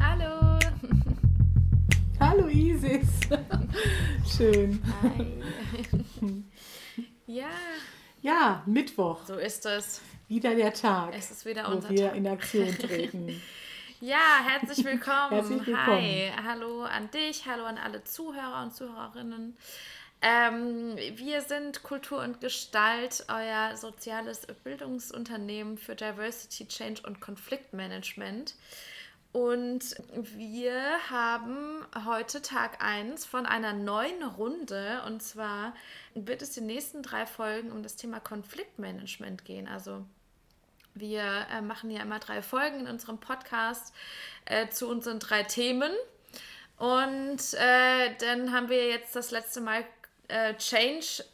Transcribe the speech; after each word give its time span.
Hallo. 0.00 0.58
Hallo 2.18 2.48
Isis. 2.48 3.08
Schön. 4.36 4.82
Hi. 5.02 5.42
ja. 7.26 7.48
Ja, 8.22 8.62
Mittwoch. 8.66 9.24
So 9.24 9.36
ist 9.36 9.64
es. 9.66 10.00
Wieder 10.28 10.54
der 10.54 10.72
Tag. 10.72 11.12
Es 11.16 11.30
ist 11.30 11.44
wieder 11.44 11.66
wo 11.66 11.72
unser 11.76 11.90
wir 11.90 12.08
Tag. 12.08 12.16
in 12.16 12.26
Aktion 12.26 12.68
treten. 12.78 13.40
Ja, 14.02 14.38
herzlich 14.42 14.82
willkommen. 14.82 15.28
Herzlich 15.28 15.66
willkommen. 15.66 16.00
Hi, 16.00 16.32
hallo 16.42 16.84
an 16.84 17.10
dich, 17.10 17.44
hallo 17.46 17.66
an 17.66 17.76
alle 17.76 18.02
Zuhörer 18.02 18.62
und 18.62 18.74
Zuhörerinnen. 18.74 19.58
Ähm, 20.22 20.96
wir 21.14 21.40
sind 21.40 21.82
Kultur 21.82 22.22
und 22.22 22.40
Gestalt, 22.40 23.24
euer 23.28 23.76
soziales 23.76 24.46
Bildungsunternehmen 24.64 25.78
für 25.78 25.94
Diversity, 25.94 26.68
Change 26.68 27.02
und 27.06 27.20
Konfliktmanagement. 27.20 28.54
Und 29.32 29.94
wir 30.22 30.74
haben 31.08 31.86
heute 32.04 32.42
Tag 32.42 32.84
1 32.84 33.24
von 33.24 33.46
einer 33.46 33.72
neuen 33.72 34.22
Runde. 34.22 35.02
Und 35.06 35.22
zwar 35.22 35.74
wird 36.14 36.42
es 36.42 36.50
die 36.50 36.60
nächsten 36.60 37.02
drei 37.02 37.24
Folgen 37.24 37.70
um 37.70 37.82
das 37.82 37.96
Thema 37.96 38.20
Konfliktmanagement 38.20 39.44
gehen. 39.44 39.68
Also 39.68 40.04
wir 40.94 41.46
äh, 41.50 41.62
machen 41.62 41.90
ja 41.90 42.02
immer 42.02 42.18
drei 42.18 42.42
Folgen 42.42 42.80
in 42.80 42.86
unserem 42.88 43.18
Podcast 43.18 43.94
äh, 44.44 44.68
zu 44.68 44.88
unseren 44.88 45.20
drei 45.20 45.44
Themen. 45.44 45.92
Und 46.76 47.54
äh, 47.54 48.16
dann 48.18 48.52
haben 48.52 48.68
wir 48.68 48.88
jetzt 48.88 49.14
das 49.14 49.30
letzte 49.30 49.60
Mal 49.60 49.84
äh, 50.30 50.54
Change 50.56 51.24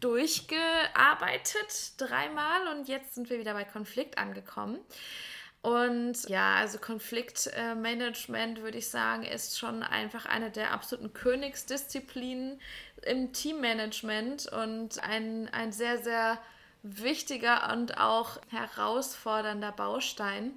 durchgearbeitet, 0.00 1.92
dreimal. 1.98 2.68
Und 2.74 2.88
jetzt 2.88 3.14
sind 3.14 3.30
wir 3.30 3.38
wieder 3.38 3.54
bei 3.54 3.64
Konflikt 3.64 4.18
angekommen. 4.18 4.80
Und 5.62 6.26
ja, 6.28 6.54
also 6.54 6.78
Konfliktmanagement 6.78 8.62
würde 8.62 8.78
ich 8.78 8.88
sagen, 8.88 9.24
ist 9.24 9.58
schon 9.58 9.82
einfach 9.82 10.24
eine 10.24 10.50
der 10.50 10.72
absoluten 10.72 11.12
Königsdisziplinen 11.12 12.58
im 13.02 13.32
Teammanagement 13.32 14.46
und 14.46 15.02
ein, 15.04 15.48
ein 15.52 15.72
sehr, 15.72 15.98
sehr 15.98 16.38
wichtiger 16.82 17.70
und 17.74 17.98
auch 17.98 18.40
herausfordernder 18.48 19.72
Baustein 19.72 20.52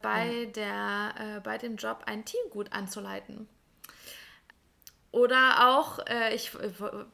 bei, 0.00 0.46
der, 0.56 1.14
äh, 1.18 1.40
bei 1.40 1.58
dem 1.58 1.76
Job, 1.76 2.04
ein 2.06 2.24
Team 2.24 2.40
gut 2.50 2.72
anzuleiten. 2.72 3.48
Oder 5.12 5.76
auch, 5.76 5.98
äh, 6.06 6.34
ich, 6.34 6.52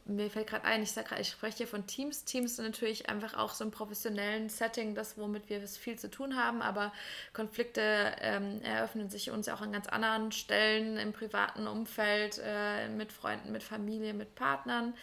mir 0.04 0.30
fällt 0.30 0.46
gerade 0.46 0.64
ein, 0.64 0.84
ich 0.84 0.92
sage 0.92 1.16
ich 1.20 1.30
spreche 1.30 1.58
hier 1.58 1.66
von 1.66 1.88
Teams. 1.88 2.24
Teams 2.24 2.54
sind 2.54 2.64
natürlich 2.64 3.08
einfach 3.08 3.36
auch 3.36 3.52
so 3.52 3.64
im 3.64 3.72
professionellen 3.72 4.48
Setting, 4.48 4.94
das 4.94 5.18
womit 5.18 5.50
wir 5.50 5.66
viel 5.66 5.98
zu 5.98 6.08
tun 6.08 6.36
haben, 6.36 6.62
aber 6.62 6.92
Konflikte 7.32 7.82
ähm, 8.20 8.62
eröffnen 8.62 9.10
sich 9.10 9.32
uns 9.32 9.46
ja 9.46 9.54
auch 9.54 9.62
an 9.62 9.72
ganz 9.72 9.88
anderen 9.88 10.30
Stellen 10.30 10.96
im 10.96 11.12
privaten 11.12 11.66
Umfeld, 11.66 12.40
äh, 12.40 12.88
mit 12.88 13.10
Freunden, 13.10 13.50
mit 13.50 13.64
Familie, 13.64 14.14
mit 14.14 14.36
Partnern 14.36 14.94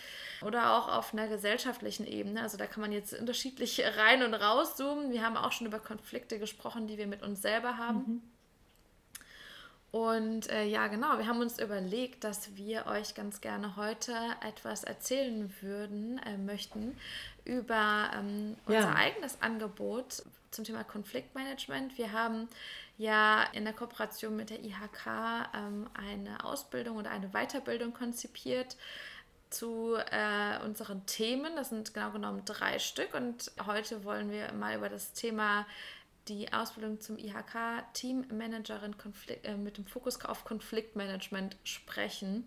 oder 0.41 0.77
auch 0.77 0.87
auf 0.87 1.11
einer 1.11 1.27
gesellschaftlichen 1.27 2.07
Ebene. 2.07 2.43
Also 2.43 2.57
da 2.57 2.65
kann 2.65 2.79
man 2.79 2.93
jetzt 2.93 3.13
unterschiedlich 3.13 3.83
rein 3.97 4.23
und 4.23 4.33
rauszoomen. 4.33 5.11
Wir 5.11 5.21
haben 5.21 5.35
auch 5.35 5.51
schon 5.51 5.67
über 5.67 5.79
Konflikte 5.79 6.39
gesprochen, 6.39 6.87
die 6.87 6.97
wir 6.97 7.07
mit 7.07 7.23
uns 7.23 7.41
selber 7.41 7.77
haben. 7.77 7.97
Mhm. 7.97 8.34
Und 9.95 10.49
äh, 10.49 10.65
ja, 10.65 10.87
genau, 10.87 11.17
wir 11.19 11.25
haben 11.25 11.39
uns 11.39 11.57
überlegt, 11.57 12.25
dass 12.25 12.57
wir 12.57 12.85
euch 12.85 13.15
ganz 13.15 13.39
gerne 13.39 13.77
heute 13.77 14.13
etwas 14.45 14.83
erzählen 14.83 15.49
würden, 15.61 16.17
äh, 16.25 16.35
möchten 16.35 16.97
über 17.45 18.11
ähm, 18.13 18.57
unser 18.65 18.79
Ja. 18.81 18.93
eigenes 18.93 19.41
Angebot 19.41 20.23
zum 20.51 20.65
Thema 20.65 20.83
Konfliktmanagement. 20.83 21.97
Wir 21.97 22.11
haben 22.11 22.49
ja 22.97 23.43
in 23.53 23.63
der 23.63 23.73
Kooperation 23.73 24.35
mit 24.35 24.49
der 24.49 24.59
IHK 24.65 25.47
ähm, 25.53 25.89
eine 25.93 26.43
Ausbildung 26.43 26.97
oder 26.97 27.11
eine 27.11 27.29
Weiterbildung 27.29 27.93
konzipiert 27.93 28.75
zu 29.49 29.95
äh, 30.11 30.61
unseren 30.65 31.05
Themen. 31.05 31.55
Das 31.55 31.69
sind 31.69 31.93
genau 31.93 32.11
genommen 32.11 32.41
drei 32.43 32.79
Stück 32.79 33.13
und 33.13 33.49
heute 33.65 34.03
wollen 34.03 34.29
wir 34.29 34.51
mal 34.51 34.75
über 34.75 34.89
das 34.89 35.13
Thema 35.13 35.65
die 36.27 36.51
Ausbildung 36.53 36.99
zum 36.99 37.17
IHK 37.17 37.83
Teammanagerin 37.93 38.97
Konflikt, 38.97 39.45
äh, 39.47 39.57
mit 39.57 39.77
dem 39.77 39.85
Fokus 39.85 40.23
auf 40.25 40.43
Konfliktmanagement 40.45 41.57
sprechen 41.63 42.45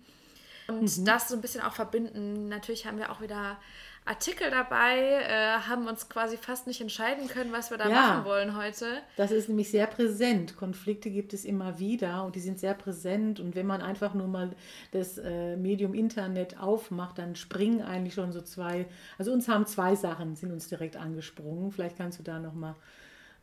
und 0.68 1.08
das 1.08 1.28
so 1.28 1.34
ein 1.34 1.40
bisschen 1.40 1.62
auch 1.62 1.72
verbinden. 1.72 2.48
Natürlich 2.48 2.86
haben 2.86 2.98
wir 2.98 3.10
auch 3.10 3.20
wieder 3.22 3.56
Artikel 4.04 4.50
dabei, 4.50 4.98
äh, 5.22 5.58
haben 5.68 5.86
uns 5.86 6.08
quasi 6.08 6.36
fast 6.38 6.66
nicht 6.66 6.80
entscheiden 6.80 7.28
können, 7.28 7.52
was 7.52 7.70
wir 7.70 7.76
da 7.78 7.88
Ja. 7.88 7.94
machen 7.94 8.24
wollen 8.24 8.56
heute. 8.56 8.86
Das 9.16 9.30
ist 9.30 9.48
nämlich 9.48 9.70
sehr 9.70 9.86
präsent. 9.86 10.56
Konflikte 10.56 11.10
gibt 11.10 11.32
es 11.34 11.44
immer 11.44 11.78
wieder 11.78 12.24
und 12.24 12.34
die 12.34 12.40
sind 12.40 12.58
sehr 12.58 12.74
präsent. 12.74 13.38
Und 13.38 13.54
wenn 13.54 13.66
man 13.66 13.82
einfach 13.82 14.14
nur 14.14 14.26
mal 14.28 14.50
das 14.92 15.18
äh, 15.18 15.56
Medium 15.56 15.92
Internet 15.94 16.58
aufmacht, 16.58 17.18
dann 17.18 17.36
springen 17.36 17.82
eigentlich 17.82 18.14
schon 18.14 18.32
so 18.32 18.40
zwei. 18.40 18.86
Also 19.18 19.30
uns 19.32 19.46
haben 19.48 19.66
zwei 19.66 19.94
Sachen, 19.94 20.36
sind 20.36 20.52
uns 20.52 20.68
direkt 20.68 20.96
angesprungen. 20.96 21.70
Vielleicht 21.70 21.98
kannst 21.98 22.18
du 22.18 22.22
da 22.22 22.38
noch 22.38 22.54
mal 22.54 22.76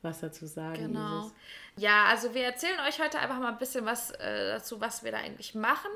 was 0.05 0.21
dazu 0.21 0.45
sagen. 0.45 0.93
Genau. 0.93 1.23
Isis. 1.23 1.33
Ja, 1.77 2.05
also 2.05 2.33
wir 2.33 2.43
erzählen 2.43 2.79
euch 2.87 3.01
heute 3.01 3.19
einfach 3.19 3.39
mal 3.39 3.51
ein 3.51 3.57
bisschen 3.57 3.85
was 3.85 4.11
äh, 4.11 4.47
dazu, 4.53 4.79
was 4.79 5.03
wir 5.03 5.11
da 5.11 5.17
eigentlich 5.17 5.55
machen 5.55 5.91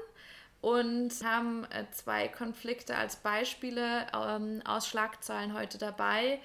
und 0.61 1.11
haben 1.23 1.63
äh, 1.65 1.85
zwei 1.91 2.27
Konflikte 2.27 2.95
als 2.95 3.15
Beispiele 3.15 4.07
ähm, 4.13 4.61
aus 4.65 4.87
Schlagzeilen 4.87 5.53
heute 5.53 5.77
dabei. 5.77 6.39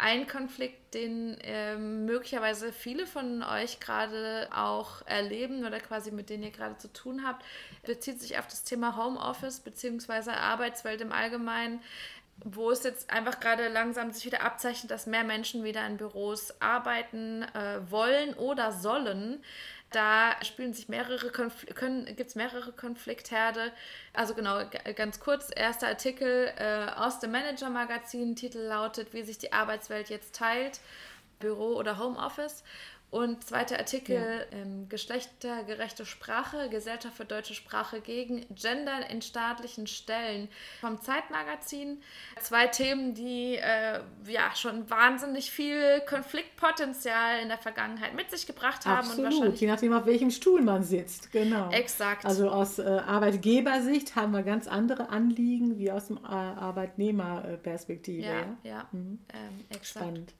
Ein 0.00 0.28
Konflikt, 0.28 0.94
den 0.94 1.36
ähm, 1.42 2.04
möglicherweise 2.04 2.72
viele 2.72 3.04
von 3.04 3.42
euch 3.42 3.80
gerade 3.80 4.48
auch 4.54 5.04
erleben 5.06 5.66
oder 5.66 5.80
quasi 5.80 6.12
mit 6.12 6.30
denen 6.30 6.44
ihr 6.44 6.52
gerade 6.52 6.78
zu 6.78 6.92
tun 6.92 7.26
habt, 7.26 7.44
bezieht 7.84 8.20
sich 8.20 8.38
auf 8.38 8.46
das 8.46 8.62
Thema 8.62 8.96
Homeoffice 8.96 9.58
bzw. 9.58 10.30
Arbeitswelt 10.30 11.00
im 11.00 11.10
Allgemeinen 11.10 11.80
wo 12.44 12.70
es 12.70 12.84
jetzt 12.84 13.10
einfach 13.10 13.40
gerade 13.40 13.68
langsam 13.68 14.12
sich 14.12 14.24
wieder 14.24 14.42
abzeichnet, 14.42 14.90
dass 14.90 15.06
mehr 15.06 15.24
Menschen 15.24 15.64
wieder 15.64 15.86
in 15.86 15.96
Büros 15.96 16.54
arbeiten 16.60 17.42
äh, 17.42 17.90
wollen 17.90 18.34
oder 18.34 18.72
sollen. 18.72 19.42
Da 19.90 20.36
spielen 20.44 20.74
sich 20.74 20.88
mehrere 20.88 21.30
gibt 21.30 22.28
es 22.28 22.34
mehrere 22.34 22.72
Konfliktherde. 22.72 23.72
Also 24.12 24.34
genau, 24.34 24.60
ganz 24.94 25.18
kurz, 25.18 25.50
erster 25.54 25.88
Artikel 25.88 26.52
äh, 26.58 26.90
aus 26.94 27.20
dem 27.20 27.32
Manager-Magazin, 27.32 28.36
Titel 28.36 28.58
lautet, 28.58 29.14
wie 29.14 29.22
sich 29.22 29.38
die 29.38 29.52
Arbeitswelt 29.52 30.10
jetzt 30.10 30.34
teilt, 30.34 30.80
Büro 31.38 31.76
oder 31.76 31.98
Homeoffice. 31.98 32.64
Und 33.10 33.42
zweiter 33.42 33.78
Artikel, 33.78 34.46
ähm, 34.52 34.86
geschlechtergerechte 34.90 36.04
Sprache, 36.04 36.68
Gesellschaft 36.68 37.16
für 37.16 37.24
deutsche 37.24 37.54
Sprache 37.54 38.02
gegen 38.02 38.44
Gender 38.54 39.08
in 39.08 39.22
staatlichen 39.22 39.86
Stellen 39.86 40.48
vom 40.82 41.00
Zeitmagazin. 41.00 42.02
Zwei 42.42 42.66
Themen, 42.66 43.14
die 43.14 43.56
äh, 43.56 44.00
ja 44.26 44.54
schon 44.54 44.90
wahnsinnig 44.90 45.50
viel 45.50 46.00
Konfliktpotenzial 46.06 47.40
in 47.40 47.48
der 47.48 47.56
Vergangenheit 47.56 48.14
mit 48.14 48.30
sich 48.30 48.46
gebracht 48.46 48.84
haben 48.84 49.08
Absolut, 49.08 49.32
wahrscheinlich 49.32 49.60
je 49.60 49.68
nachdem, 49.68 49.94
auf 49.94 50.04
welchem 50.04 50.30
Stuhl 50.30 50.60
man 50.60 50.82
sitzt. 50.82 51.32
Genau. 51.32 51.70
exakt. 51.70 52.26
Also 52.26 52.50
aus 52.50 52.78
äh, 52.78 52.82
Arbeitgebersicht 52.82 54.16
haben 54.16 54.32
wir 54.32 54.42
ganz 54.42 54.68
andere 54.68 55.08
Anliegen 55.08 55.78
wie 55.78 55.90
aus 55.90 56.08
dem 56.08 56.18
äh, 56.18 56.28
Arbeitnehmerperspektive. 56.28 58.26
ja, 58.26 58.40
Ja, 58.62 58.70
ja, 58.70 58.88
ähm, 58.92 59.18
exakt. 59.70 60.04
Spannend. 60.04 60.34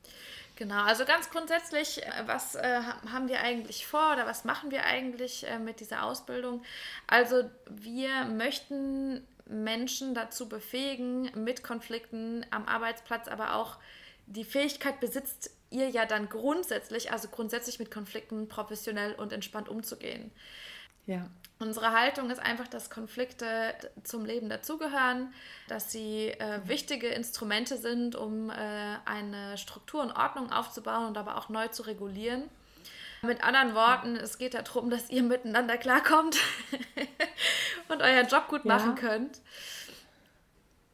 Genau, 0.58 0.82
also 0.82 1.05
ganz 1.05 1.31
grundsätzlich, 1.31 2.05
äh, 2.05 2.10
was 2.26 2.56
äh, 2.56 2.62
ha- 2.82 3.00
haben 3.12 3.28
wir 3.28 3.40
eigentlich 3.43 3.87
vor 3.87 4.14
oder 4.14 4.26
was 4.26 4.44
machen 4.44 4.72
wir 4.72 4.84
eigentlich 4.84 5.46
äh, 5.46 5.60
mit 5.60 5.78
dieser 5.78 6.02
Ausbildung? 6.02 6.64
Also 7.06 7.49
wir 7.70 8.25
möchten 8.25 9.25
Menschen 9.46 10.14
dazu 10.14 10.49
befähigen, 10.49 11.31
mit 11.44 11.62
Konflikten 11.62 12.44
am 12.50 12.66
Arbeitsplatz, 12.66 13.28
aber 13.28 13.55
auch 13.55 13.76
die 14.26 14.43
Fähigkeit 14.44 14.99
besitzt 14.99 15.52
ihr 15.70 15.90
ja 15.90 16.06
dann 16.06 16.28
grundsätzlich, 16.28 17.12
also 17.12 17.28
grundsätzlich 17.28 17.78
mit 17.78 17.93
Konflikten 17.93 18.49
professionell 18.49 19.14
und 19.14 19.32
entspannt 19.32 19.69
umzugehen. 19.69 20.32
Ja. 21.06 21.31
Unsere 21.60 21.93
Haltung 21.93 22.31
ist 22.31 22.38
einfach, 22.38 22.69
dass 22.69 22.88
Konflikte 22.88 23.75
zum 24.05 24.25
Leben 24.25 24.49
dazugehören, 24.49 25.34
dass 25.66 25.90
sie 25.90 26.28
äh, 26.28 26.60
wichtige 26.66 27.08
Instrumente 27.08 27.76
sind, 27.78 28.14
um 28.14 28.50
äh, 28.50 28.55
eine 29.05 29.58
Struktur 29.58 30.02
und 30.02 30.12
Ordnung 30.12 30.52
aufzubauen 30.52 31.06
und 31.06 31.19
aber 31.19 31.37
auch 31.37 31.49
neu 31.49 31.66
zu 31.69 31.82
regulieren. 31.82 32.44
Mit 33.22 33.43
anderen 33.43 33.75
Worten, 33.75 34.14
es 34.14 34.38
geht 34.38 34.55
darum, 34.55 34.90
dass 34.90 35.10
ihr 35.10 35.25
miteinander 35.25 35.76
klarkommt 35.76 36.37
und 37.88 38.02
euren 38.02 38.28
Job 38.28 38.46
gut 38.46 38.64
machen 38.64 38.94
ja. 38.94 39.08
könnt. 39.08 39.40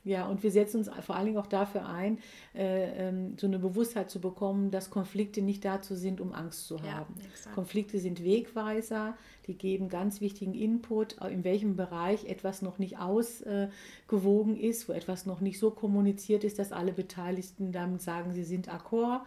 Ja, 0.05 0.27
und 0.27 0.43
wir 0.43 0.51
setzen 0.51 0.79
uns 0.79 0.91
vor 1.05 1.17
allen 1.17 1.27
Dingen 1.27 1.39
auch 1.39 1.47
dafür 1.47 1.89
ein, 1.89 2.19
äh, 2.55 3.09
ähm, 3.09 3.37
so 3.39 3.47
eine 3.47 3.59
Bewusstheit 3.59 4.11
zu 4.11 4.21
bekommen, 4.21 4.71
dass 4.71 4.91
Konflikte 4.91 5.41
nicht 5.41 5.65
dazu 5.65 5.95
sind, 5.95 6.21
um 6.21 6.35
Angst 6.35 6.67
zu 6.67 6.83
haben. 6.83 7.15
Ja, 7.19 7.53
Konflikte 7.55 7.99
sind 7.99 8.23
Wegweiser, 8.23 9.17
die 9.47 9.55
geben 9.55 9.89
ganz 9.89 10.21
wichtigen 10.21 10.55
Input, 10.55 11.15
in 11.31 11.43
welchem 11.43 11.77
Bereich 11.77 12.27
etwas 12.27 12.61
noch 12.61 12.79
nicht 12.79 12.99
ausgewogen 12.99 14.57
ist, 14.59 14.89
wo 14.89 14.93
etwas 14.93 15.25
noch 15.25 15.41
nicht 15.41 15.59
so 15.59 15.71
kommuniziert 15.71 16.45
ist, 16.45 16.59
dass 16.59 16.73
alle 16.73 16.93
Beteiligten 16.93 17.73
damit 17.73 18.03
sagen, 18.03 18.35
sie 18.35 18.45
sind 18.45 18.69
d'accord. 18.69 19.21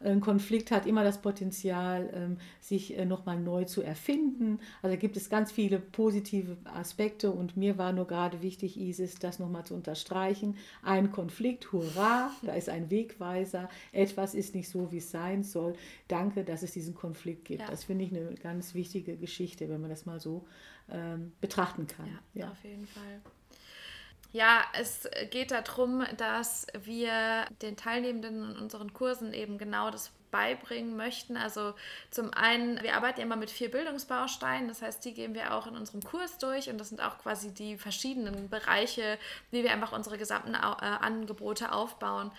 Ein 0.00 0.20
Konflikt 0.20 0.70
hat 0.70 0.86
immer 0.86 1.04
das 1.04 1.22
Potenzial, 1.22 2.10
ähm, 2.12 2.36
sich 2.60 2.96
äh, 2.96 3.04
nochmal 3.04 3.38
neu 3.38 3.64
zu 3.64 3.82
erfinden. 3.82 4.60
Also 4.82 4.96
gibt 4.96 5.16
es 5.16 5.30
ganz 5.30 5.52
viele 5.52 5.78
positive 5.78 6.56
Aspekte 6.64 7.30
und 7.30 7.56
mir 7.56 7.78
war 7.78 7.92
nur 7.92 8.06
gerade 8.06 8.42
wichtig, 8.42 8.78
Isis, 8.78 9.16
das 9.16 9.38
nochmal 9.38 9.64
zu 9.64 9.74
unterstreichen. 9.74 10.56
Ein 10.82 11.12
Konflikt, 11.12 11.72
hurra, 11.72 12.30
da 12.42 12.54
ist 12.54 12.68
ein 12.68 12.90
Wegweiser, 12.90 13.68
etwas 13.92 14.34
ist 14.34 14.54
nicht 14.54 14.68
so, 14.68 14.92
wie 14.92 14.98
es 14.98 15.10
sein 15.10 15.42
soll. 15.42 15.74
Danke, 16.08 16.44
dass 16.44 16.62
es 16.62 16.72
diesen 16.72 16.94
Konflikt 16.94 17.44
gibt. 17.44 17.62
Ja. 17.62 17.70
Das 17.70 17.84
finde 17.84 18.04
ich 18.04 18.10
eine 18.10 18.34
ganz 18.34 18.74
wichtige 18.74 19.16
Geschichte, 19.16 19.68
wenn 19.68 19.80
man 19.80 19.90
das 19.90 20.06
mal 20.06 20.20
so 20.20 20.44
ähm, 20.90 21.32
betrachten 21.40 21.86
kann. 21.86 22.06
Ja, 22.06 22.42
ja, 22.42 22.50
auf 22.50 22.62
jeden 22.64 22.86
Fall. 22.86 23.20
Ja, 24.32 24.64
es 24.74 25.08
geht 25.30 25.50
darum, 25.50 26.04
dass 26.16 26.66
wir 26.84 27.46
den 27.62 27.76
Teilnehmenden 27.76 28.50
in 28.50 28.56
unseren 28.56 28.92
Kursen 28.92 29.32
eben 29.32 29.58
genau 29.58 29.90
das 29.90 30.12
beibringen 30.30 30.96
möchten. 30.96 31.36
Also 31.36 31.74
zum 32.10 32.32
einen, 32.34 32.82
wir 32.82 32.94
arbeiten 32.94 33.20
immer 33.20 33.36
mit 33.36 33.50
vier 33.50 33.70
Bildungsbausteinen, 33.70 34.68
das 34.68 34.82
heißt, 34.82 35.04
die 35.04 35.14
gehen 35.14 35.34
wir 35.34 35.54
auch 35.54 35.66
in 35.66 35.76
unserem 35.76 36.02
Kurs 36.02 36.38
durch 36.38 36.68
und 36.68 36.78
das 36.78 36.90
sind 36.90 37.00
auch 37.00 37.18
quasi 37.18 37.54
die 37.54 37.78
verschiedenen 37.78 38.48
Bereiche, 38.50 39.18
wie 39.50 39.62
wir 39.62 39.72
einfach 39.72 39.92
unsere 39.92 40.18
gesamten 40.18 40.54
äh, 40.54 40.58
Angebote 40.58 41.72
aufbauen. 41.72 42.30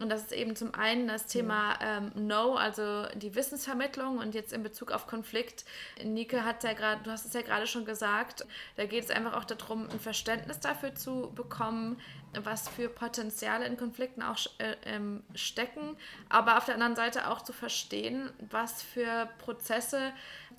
Und 0.00 0.08
das 0.08 0.22
ist 0.22 0.32
eben 0.32 0.56
zum 0.56 0.74
einen 0.74 1.06
das 1.06 1.26
Thema 1.26 1.78
ähm, 1.80 2.12
No, 2.14 2.54
also 2.54 3.06
die 3.14 3.34
Wissensvermittlung 3.34 4.18
und 4.18 4.34
jetzt 4.34 4.52
in 4.52 4.62
Bezug 4.62 4.90
auf 4.90 5.06
Konflikt. 5.06 5.66
Nike 6.02 6.42
hat 6.42 6.64
ja 6.64 6.72
gerade, 6.72 7.02
du 7.02 7.10
hast 7.10 7.26
es 7.26 7.34
ja 7.34 7.42
gerade 7.42 7.66
schon 7.66 7.84
gesagt, 7.84 8.46
da 8.76 8.86
geht 8.86 9.04
es 9.04 9.10
einfach 9.10 9.36
auch 9.36 9.44
darum, 9.44 9.88
ein 9.90 10.00
Verständnis 10.00 10.60
dafür 10.60 10.94
zu 10.94 11.30
bekommen, 11.34 12.00
was 12.42 12.70
für 12.70 12.88
Potenziale 12.88 13.66
in 13.66 13.76
Konflikten 13.76 14.22
auch 14.22 14.38
äh, 14.58 14.76
ähm, 14.86 15.22
stecken, 15.34 15.96
aber 16.30 16.56
auf 16.56 16.64
der 16.64 16.74
anderen 16.74 16.96
Seite 16.96 17.28
auch 17.28 17.42
zu 17.42 17.52
verstehen, 17.52 18.30
was 18.50 18.82
für 18.82 19.28
Prozesse 19.38 20.12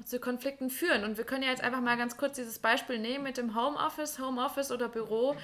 zu 0.05 0.19
Konflikten 0.19 0.69
führen. 0.69 1.03
Und 1.03 1.17
wir 1.17 1.23
können 1.23 1.41
ja 1.41 1.49
jetzt 1.49 1.63
einfach 1.63 1.81
mal 1.81 1.97
ganz 1.97 2.17
kurz 2.17 2.35
dieses 2.35 2.59
Beispiel 2.59 2.99
nehmen 2.99 3.23
mit 3.23 3.37
dem 3.37 3.55
Homeoffice, 3.55 4.19
Homeoffice 4.19 4.71
oder 4.71 4.87
Büro 4.89 5.35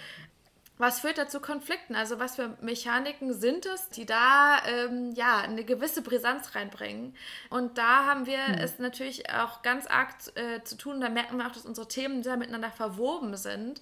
was 0.79 1.01
führt 1.01 1.17
da 1.17 1.27
zu 1.27 1.41
Konflikten? 1.41 1.93
Also 1.93 2.19
was 2.19 2.37
für 2.37 2.57
Mechaniken 2.61 3.33
sind 3.33 3.65
es, 3.65 3.89
die 3.89 4.05
da 4.05 4.63
ähm, 4.65 5.11
ja 5.13 5.41
eine 5.41 5.65
gewisse 5.65 6.01
Brisanz 6.01 6.55
reinbringen? 6.55 7.13
Und 7.49 7.77
da 7.77 8.05
haben 8.05 8.25
wir 8.25 8.47
hm. 8.47 8.55
es 8.55 8.79
natürlich 8.79 9.29
auch 9.29 9.61
ganz 9.61 9.87
arg 9.87 10.15
äh, 10.35 10.63
zu 10.63 10.77
tun. 10.77 11.01
Da 11.01 11.09
merken 11.09 11.37
wir 11.37 11.47
auch, 11.47 11.51
dass 11.51 11.65
unsere 11.65 11.89
Themen 11.89 12.23
sehr 12.23 12.37
miteinander 12.37 12.71
verwoben 12.71 13.35
sind, 13.35 13.81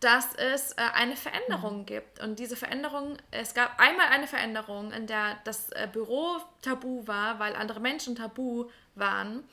dass 0.00 0.34
es 0.36 0.72
äh, 0.72 0.76
eine 0.94 1.16
Veränderung 1.16 1.80
hm. 1.80 1.86
gibt. 1.86 2.20
Und 2.20 2.38
diese 2.38 2.56
Veränderung, 2.56 3.18
es 3.30 3.52
gab 3.52 3.78
einmal 3.78 4.06
eine 4.06 4.26
Veränderung, 4.26 4.90
in 4.92 5.06
der 5.06 5.36
das 5.44 5.68
äh, 5.72 5.86
Büro 5.92 6.38
tabu 6.62 7.06
war, 7.06 7.38
weil 7.38 7.54
andere 7.56 7.80
Menschen 7.80 8.16
tabu 8.16 8.70
waren 8.94 9.44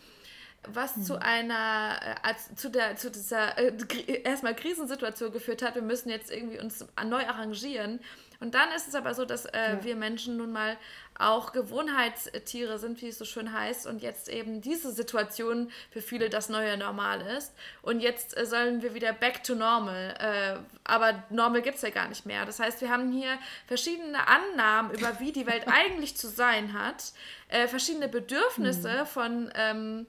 was 0.67 0.95
mhm. 0.97 1.03
zu 1.03 1.21
einer, 1.21 1.99
äh, 2.23 2.55
zu, 2.55 2.69
der, 2.69 2.95
zu 2.95 3.11
dieser 3.11 3.57
äh, 3.57 4.21
erstmal 4.23 4.55
Krisensituation 4.55 5.31
geführt 5.31 5.61
hat. 5.61 5.75
Wir 5.75 5.81
müssen 5.81 6.09
jetzt 6.09 6.31
irgendwie 6.31 6.59
uns 6.59 6.85
neu 7.03 7.25
arrangieren. 7.25 7.99
Und 8.39 8.53
dann 8.53 8.71
ist 8.75 8.87
es 8.87 8.95
aber 8.95 9.13
so, 9.13 9.25
dass 9.25 9.45
äh, 9.45 9.51
ja. 9.53 9.83
wir 9.83 9.95
Menschen 9.95 10.37
nun 10.37 10.51
mal 10.51 10.77
auch 11.17 11.53
Gewohnheitstiere 11.53 12.77
sind, 12.77 13.01
wie 13.01 13.07
es 13.07 13.17
so 13.17 13.25
schön 13.25 13.53
heißt, 13.53 13.87
und 13.87 14.01
jetzt 14.01 14.27
eben 14.27 14.61
diese 14.61 14.91
Situation 14.91 15.71
für 15.89 16.01
viele 16.01 16.29
das 16.29 16.49
neue 16.49 16.77
Normal 16.77 17.21
ist. 17.21 17.53
Und 17.81 18.01
jetzt 18.01 18.37
äh, 18.37 18.45
sollen 18.45 18.81
wir 18.81 18.93
wieder 18.93 19.13
back 19.13 19.43
to 19.43 19.55
normal. 19.55 20.15
Äh, 20.19 20.59
aber 20.83 21.23
normal 21.29 21.61
gibt 21.61 21.77
es 21.77 21.81
ja 21.83 21.89
gar 21.89 22.09
nicht 22.09 22.25
mehr. 22.25 22.45
Das 22.45 22.59
heißt, 22.59 22.81
wir 22.81 22.89
haben 22.89 23.11
hier 23.11 23.37
verschiedene 23.67 24.27
Annahmen 24.27 24.91
über, 24.91 25.19
wie 25.19 25.31
die 25.31 25.47
Welt 25.47 25.63
eigentlich 25.67 26.17
zu 26.17 26.27
sein 26.27 26.73
hat, 26.73 27.13
äh, 27.47 27.67
verschiedene 27.67 28.09
Bedürfnisse 28.09 29.01
mhm. 29.01 29.05
von. 29.05 29.51
Ähm, 29.55 30.07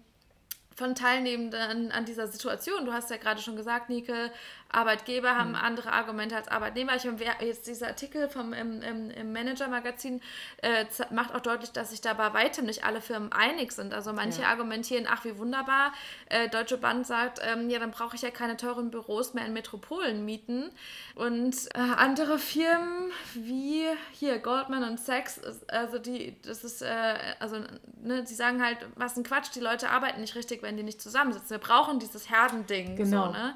von 0.77 0.95
Teilnehmenden 0.95 1.91
an 1.91 2.05
dieser 2.05 2.29
Situation. 2.29 2.85
Du 2.85 2.93
hast 2.93 3.11
ja 3.11 3.17
gerade 3.17 3.41
schon 3.41 3.57
gesagt, 3.57 3.89
Nike, 3.89 4.31
Arbeitgeber 4.71 5.37
haben 5.37 5.51
mhm. 5.51 5.57
andere 5.57 5.93
Argumente 5.93 6.37
als 6.37 6.49
Arbeitnehmer. 6.49 6.97
Ich 6.97 7.05
meine, 7.05 7.19
jetzt 7.41 7.67
dieser 7.67 7.89
Artikel 7.89 8.29
vom 8.29 8.53
im, 8.53 8.83
im, 8.83 9.11
im 9.11 9.33
Manager-Magazin 9.33 10.21
äh, 10.63 10.85
macht 11.11 11.35
auch 11.35 11.41
deutlich, 11.41 11.73
dass 11.73 11.91
sich 11.91 12.01
da 12.01 12.15
bei 12.15 12.33
weitem 12.35 12.67
nicht 12.67 12.85
alle 12.85 13.01
Firmen 13.01 13.33
einig 13.33 13.73
sind. 13.73 13.95
Also 13.95 14.13
manche 14.13 14.43
ja. 14.43 14.49
argumentieren, 14.49 15.07
ach 15.09 15.25
wie 15.25 15.39
wunderbar, 15.39 15.93
äh, 16.29 16.49
Deutsche 16.49 16.79
Bank 16.79 17.07
sagt, 17.07 17.41
ähm, 17.43 17.71
ja, 17.71 17.79
dann 17.79 17.91
brauche 17.91 18.17
ich 18.17 18.23
ja 18.23 18.31
keine 18.31 18.57
teuren 18.57 18.91
Büros 18.91 19.35
mehr 19.35 19.47
in 19.47 19.53
Metropolen 19.53 20.25
mieten. 20.25 20.71
Und 21.15 21.57
äh, 21.75 21.79
andere 21.79 22.39
Firmen 22.39 23.11
wie 23.35 23.87
hier 24.13 24.39
Goldman 24.39 24.85
und 24.85 25.01
Sachs, 25.01 25.41
also 25.69 25.99
die, 25.99 26.37
das 26.43 26.65
ist, 26.65 26.83
äh, 26.83 27.15
also, 27.39 27.57
ne, 28.03 28.25
die 28.25 28.35
sagen 28.35 28.63
halt, 28.65 28.79
was 28.97 29.17
ein 29.17 29.23
Quatsch, 29.23 29.55
die 29.55 29.61
Leute 29.61 29.91
arbeiten 29.91 30.21
nicht 30.21 30.35
richtig, 30.35 30.63
wenn 30.63 30.77
die 30.77 30.83
nicht 30.83 31.01
zusammensitzen. 31.01 31.51
Wir 31.51 31.59
brauchen 31.59 31.99
dieses 31.99 32.29
Herdending. 32.29 32.97
Genau. 32.97 33.27
So, 33.27 33.33
ne? 33.33 33.55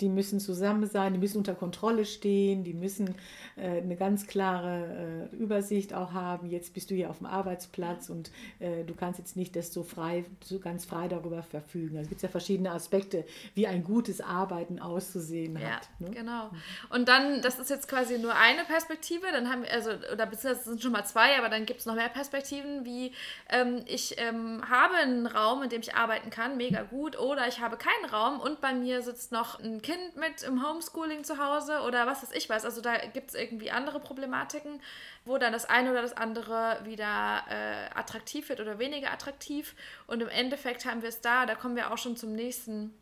Die 0.00 0.08
müssen 0.08 0.40
zusammen 0.40 0.86
sein, 0.86 1.14
die 1.14 1.18
müssen 1.18 1.38
unter 1.38 1.54
Kontrolle 1.54 2.04
stehen, 2.04 2.64
die 2.64 2.74
müssen 2.74 3.14
äh, 3.56 3.80
eine 3.80 3.96
ganz 3.96 4.26
klare 4.26 5.30
äh, 5.32 5.36
Übersicht 5.36 5.94
auch 5.94 6.12
haben. 6.12 6.50
Jetzt 6.50 6.74
bist 6.74 6.90
du 6.90 6.94
hier 6.94 7.10
auf 7.10 7.18
dem 7.18 7.26
Arbeitsplatz 7.26 8.10
und 8.10 8.30
äh, 8.58 8.84
du 8.84 8.94
kannst 8.94 9.18
jetzt 9.18 9.36
nicht 9.36 9.56
das 9.56 9.72
so 9.72 9.82
frei, 9.82 10.24
so 10.44 10.58
ganz 10.58 10.84
frei 10.84 11.08
darüber 11.08 11.42
verfügen. 11.42 11.96
Also 11.96 12.02
es 12.02 12.08
gibt 12.10 12.22
ja 12.22 12.28
verschiedene 12.28 12.72
Aspekte, 12.72 13.24
wie 13.54 13.66
ein 13.66 13.84
gutes 13.84 14.20
Arbeiten 14.20 14.78
auszusehen 14.78 15.56
ja, 15.56 15.76
hat. 15.76 15.88
Ne? 15.98 16.10
Genau. 16.10 16.50
Und 16.90 17.08
dann, 17.08 17.40
das 17.40 17.58
ist 17.58 17.70
jetzt 17.70 17.88
quasi 17.88 18.18
nur 18.18 18.34
eine 18.34 18.64
Perspektive, 18.64 19.26
dann 19.32 19.50
haben 19.50 19.62
wir, 19.62 19.72
also, 19.72 19.90
oder 20.12 20.26
beziehungsweise 20.26 20.70
sind 20.70 20.82
schon 20.82 20.92
mal 20.92 21.04
zwei, 21.04 21.38
aber 21.38 21.48
dann 21.48 21.66
gibt 21.66 21.80
es 21.80 21.86
noch 21.86 21.94
mehr 21.94 22.08
Perspektiven, 22.08 22.84
wie 22.84 23.12
ähm, 23.48 23.82
ich 23.86 24.16
ähm, 24.18 24.62
habe 24.68 24.94
einen 24.94 25.26
Raum, 25.26 25.62
in 25.62 25.70
dem 25.70 25.80
ich 25.80 25.94
arbeiten 25.94 26.30
kann, 26.30 26.56
mega 26.56 26.82
gut, 26.82 27.18
oder 27.18 27.48
ich 27.48 27.60
habe 27.60 27.76
keinen 27.76 28.10
Raum 28.10 28.40
und 28.40 28.60
bei 28.60 28.74
mir 28.74 29.02
sitzt 29.02 29.32
noch 29.32 29.58
ein 29.60 29.80
Kind 29.86 30.16
mit 30.16 30.42
im 30.42 30.66
Homeschooling 30.66 31.22
zu 31.22 31.38
Hause 31.38 31.82
oder 31.82 32.08
was 32.08 32.20
weiß 32.20 32.32
ich 32.32 32.48
was. 32.48 32.64
Also 32.64 32.80
da 32.80 32.96
gibt 32.96 33.28
es 33.28 33.34
irgendwie 33.36 33.70
andere 33.70 34.00
Problematiken, 34.00 34.82
wo 35.24 35.38
dann 35.38 35.52
das 35.52 35.64
eine 35.64 35.92
oder 35.92 36.02
das 36.02 36.12
andere 36.12 36.80
wieder 36.82 37.44
äh, 37.48 37.96
attraktiv 37.96 38.48
wird 38.48 38.58
oder 38.58 38.80
weniger 38.80 39.12
attraktiv. 39.12 39.76
Und 40.08 40.22
im 40.22 40.28
Endeffekt 40.28 40.86
haben 40.86 41.02
wir 41.02 41.08
es 41.08 41.20
da, 41.20 41.46
da 41.46 41.54
kommen 41.54 41.76
wir 41.76 41.92
auch 41.92 41.98
schon 41.98 42.16
zum 42.16 42.32
nächsten 42.32 42.92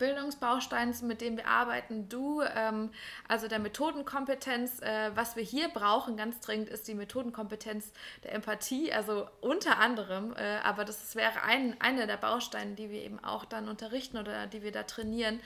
Bildungsbaustein, 0.00 0.92
mit 1.02 1.20
dem 1.20 1.36
wir 1.36 1.46
arbeiten, 1.46 2.08
du, 2.08 2.42
ähm, 2.42 2.90
also 3.28 3.46
der 3.46 3.60
Methodenkompetenz. 3.60 4.80
Äh, 4.80 5.12
was 5.14 5.36
wir 5.36 5.44
hier 5.44 5.68
brauchen, 5.68 6.16
ganz 6.16 6.40
dringend, 6.40 6.68
ist 6.68 6.88
die 6.88 6.94
Methodenkompetenz 6.94 7.92
der 8.24 8.32
Empathie, 8.34 8.92
also 8.92 9.28
unter 9.40 9.78
anderem, 9.78 10.34
äh, 10.36 10.56
aber 10.64 10.84
das 10.84 11.14
wäre 11.14 11.42
ein, 11.44 11.80
einer 11.80 12.08
der 12.08 12.16
Bausteine, 12.16 12.74
die 12.74 12.90
wir 12.90 13.02
eben 13.02 13.22
auch 13.22 13.44
dann 13.44 13.68
unterrichten 13.68 14.18
oder 14.18 14.48
die 14.48 14.62
wir 14.62 14.72
da 14.72 14.82
trainieren, 14.82 15.38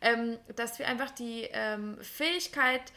ähm, 0.00 0.38
dass 0.54 0.78
wir 0.78 0.88
einfach 0.88 1.10
die 1.10 1.48
ähm, 1.52 1.98
Fähigkeit 2.00 2.92